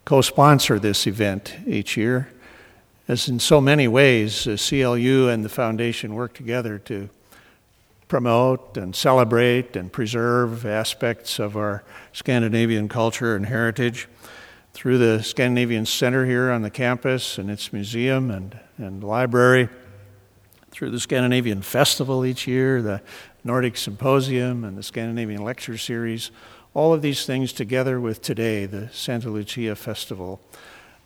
co 0.06 0.22
sponsor 0.22 0.80
this 0.80 1.08
event 1.08 1.56
each 1.66 1.98
year. 1.98 2.30
As 3.08 3.30
in 3.30 3.40
so 3.40 3.62
many 3.62 3.88
ways, 3.88 4.48
uh, 4.48 4.58
CLU 4.58 5.30
and 5.30 5.46
the 5.46 5.50
foundation 5.50 6.16
work 6.16 6.34
together 6.34 6.80
to 6.80 7.08
promote 8.08 8.78
and 8.78 8.96
celebrate 8.96 9.76
and 9.76 9.92
preserve 9.92 10.66
aspects 10.66 11.38
of 11.38 11.56
our 11.56 11.84
Scandinavian 12.14 12.90
culture 12.90 13.36
and 13.36 13.46
heritage 13.46 14.08
through 14.74 14.98
the 14.98 15.22
Scandinavian 15.22 15.86
Center 15.86 16.26
here 16.26 16.50
on 16.50 16.64
the 16.64 16.72
campus 16.72 17.38
and 17.38 17.52
its 17.52 17.72
museum 17.72 18.32
and, 18.32 18.60
and 18.80 19.04
library, 19.04 19.70
through 20.72 20.90
the 20.90 21.00
Scandinavian 21.00 21.62
Festival 21.62 22.26
each 22.26 22.48
year, 22.48 22.82
the 22.82 23.02
Nordic 23.44 23.78
Symposium, 23.78 24.64
and 24.64 24.76
the 24.76 24.84
Scandinavian 24.84 25.44
Lecture 25.44 25.78
Series. 25.78 26.32
All 26.74 26.92
of 26.92 27.04
these 27.04 27.24
things, 27.24 27.54
together 27.54 28.02
with 28.02 28.24
today, 28.24 28.66
the 28.66 28.90
Santa 28.90 29.30
Lucia 29.30 29.76
Festival, 29.76 30.42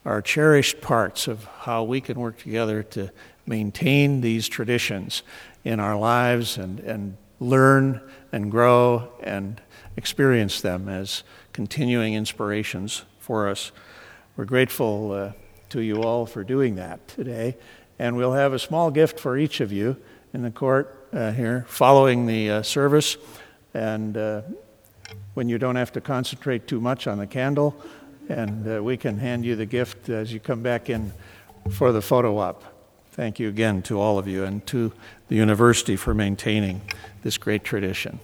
are 0.06 0.22
cherished 0.22 0.82
parts 0.82 1.28
of 1.28 1.44
how 1.44 1.84
we 1.84 2.02
can 2.02 2.20
work 2.20 2.38
together 2.38 2.84
to 2.84 3.12
maintain 3.46 4.22
these 4.22 4.48
traditions 4.48 5.24
in 5.64 5.80
our 5.80 5.98
lives 5.98 6.58
and, 6.58 6.80
and 6.80 7.18
learn 7.40 8.02
and 8.32 8.52
grow 8.52 9.12
and 9.22 9.62
experience 9.98 10.62
them 10.62 10.88
as 10.88 11.24
continuing 11.54 12.14
inspirations 12.14 13.04
for 13.20 13.50
us. 13.50 13.72
We're 14.38 14.46
grateful 14.46 15.12
uh, 15.12 15.32
to 15.70 15.82
you 15.82 16.04
all 16.04 16.26
for 16.26 16.44
doing 16.44 16.76
that 16.76 17.08
today. 17.08 17.58
And 17.98 18.16
we'll 18.16 18.34
have 18.34 18.54
a 18.54 18.60
small 18.60 18.92
gift 18.92 19.20
for 19.20 19.38
each 19.38 19.60
of 19.60 19.72
you 19.72 19.98
in 20.34 20.42
the 20.42 20.52
court 20.52 21.08
uh, 21.12 21.32
here 21.32 21.66
following 21.68 22.26
the 22.26 22.50
uh, 22.50 22.62
service. 22.64 23.18
And 23.74 24.16
uh, 24.16 24.42
when 25.34 25.50
you 25.50 25.58
don't 25.58 25.76
have 25.76 25.92
to 25.94 26.02
concentrate 26.02 26.68
too 26.68 26.80
much 26.80 27.08
on 27.08 27.18
the 27.18 27.28
candle, 27.28 27.76
and 28.30 28.68
uh, 28.68 28.84
we 28.84 28.96
can 28.96 29.18
hand 29.18 29.44
you 29.44 29.56
the 29.56 29.66
gift 29.66 30.08
as 30.08 30.32
you 30.32 30.40
come 30.40 30.62
back 30.62 30.90
in 30.90 31.12
for 31.72 31.92
the 31.92 32.02
photo 32.02 32.38
op. 32.38 32.64
Thank 33.12 33.40
you 33.40 33.50
again 33.50 33.82
to 33.84 34.00
all 34.00 34.18
of 34.18 34.28
you 34.28 34.46
and 34.46 34.66
to 34.68 34.94
the 35.28 35.36
university 35.36 35.96
for 35.96 36.14
maintaining 36.14 36.82
this 37.24 37.38
great 37.38 37.64
tradition. 37.64 38.20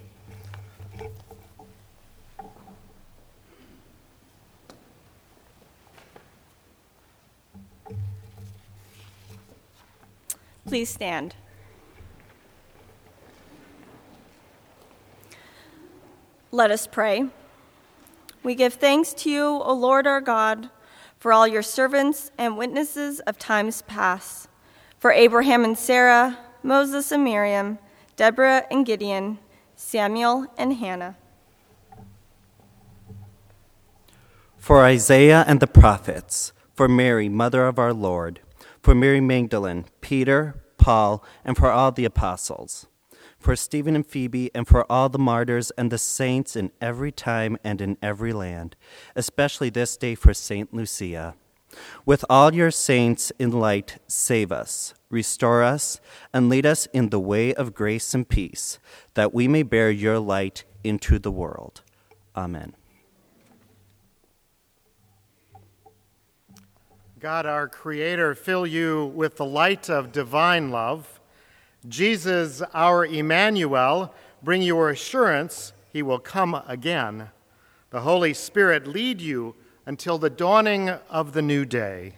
Please 10.65 10.89
stand. 10.89 11.35
Let 16.51 16.71
us 16.71 16.87
pray. 16.87 17.29
We 18.45 18.53
give 18.53 18.75
thanks 18.75 19.11
to 19.15 19.29
you, 19.31 19.43
O 19.43 19.73
Lord 19.73 20.05
our 20.05 20.21
God, 20.21 20.69
for 21.17 21.33
all 21.33 21.47
your 21.47 21.63
servants 21.63 22.29
and 22.37 22.59
witnesses 22.59 23.19
of 23.21 23.39
times 23.39 23.81
past, 23.81 24.49
for 24.99 25.11
Abraham 25.11 25.63
and 25.63 25.75
Sarah, 25.75 26.37
Moses 26.61 27.11
and 27.11 27.23
Miriam, 27.23 27.79
Deborah 28.15 28.67
and 28.69 28.85
Gideon, 28.85 29.39
Samuel 29.75 30.45
and 30.59 30.73
Hannah. 30.73 31.17
For 34.57 34.83
Isaiah 34.83 35.43
and 35.47 35.59
the 35.59 35.65
prophets, 35.65 36.53
for 36.75 36.87
Mary, 36.87 37.27
mother 37.27 37.65
of 37.65 37.79
our 37.79 37.93
Lord, 37.93 38.41
for 38.79 38.93
Mary 38.93 39.21
Magdalene, 39.21 39.85
Peter, 40.01 40.61
Paul, 40.77 41.23
and 41.43 41.57
for 41.57 41.71
all 41.71 41.91
the 41.91 42.05
apostles, 42.05 42.85
for 43.45 43.55
Stephen 43.55 43.95
and 43.95 44.07
Phoebe, 44.07 44.49
and 44.55 44.67
for 44.67 44.91
all 44.91 45.07
the 45.07 45.19
martyrs 45.19 45.69
and 45.77 45.91
the 45.91 45.99
saints 45.99 46.55
in 46.55 46.71
every 46.81 47.11
time 47.11 47.59
and 47.63 47.79
in 47.79 47.95
every 48.01 48.33
land, 48.33 48.75
especially 49.15 49.69
this 49.69 49.95
day 49.97 50.15
for 50.15 50.33
Saint 50.33 50.73
Lucia. 50.73 51.35
With 52.07 52.25
all 52.27 52.55
your 52.55 52.71
saints 52.71 53.31
in 53.37 53.51
light, 53.51 53.99
save 54.07 54.51
us, 54.51 54.95
restore 55.11 55.61
us, 55.61 56.01
and 56.33 56.49
lead 56.49 56.65
us 56.65 56.87
in 56.87 57.11
the 57.11 57.19
way 57.19 57.53
of 57.53 57.75
grace 57.75 58.15
and 58.15 58.27
peace, 58.27 58.79
that 59.13 59.31
we 59.31 59.47
may 59.47 59.61
bear 59.61 59.91
your 59.91 60.17
light 60.17 60.63
into 60.83 61.19
the 61.19 61.31
world. 61.31 61.83
Amen. 62.35 62.73
God, 67.19 67.45
our 67.45 67.67
Creator, 67.67 68.33
fill 68.33 68.65
you 68.65 69.05
with 69.13 69.37
the 69.37 69.45
light 69.45 69.87
of 69.87 70.11
divine 70.11 70.71
love. 70.71 71.14
Jesus, 71.87 72.61
our 72.73 73.05
Emmanuel, 73.05 74.13
bring 74.41 74.61
you 74.61 74.75
assurance 74.89 75.73
he 75.91 76.01
will 76.01 76.19
come 76.19 76.61
again. 76.67 77.29
The 77.91 78.01
Holy 78.01 78.33
Spirit 78.33 78.85
lead 78.85 79.21
you 79.21 79.55
until 79.85 80.17
the 80.17 80.29
dawning 80.29 80.89
of 80.89 81.33
the 81.33 81.41
new 81.41 81.63
day. 81.63 82.15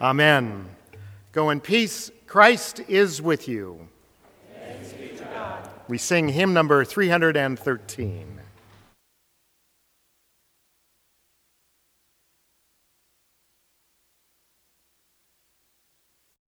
Amen. 0.00 0.68
Go 1.32 1.50
in 1.50 1.60
peace. 1.60 2.10
Christ 2.26 2.80
is 2.88 3.22
with 3.22 3.48
you. 3.48 3.88
We 5.88 5.98
sing 5.98 6.28
hymn 6.28 6.52
number 6.52 6.84
313. 6.84 8.39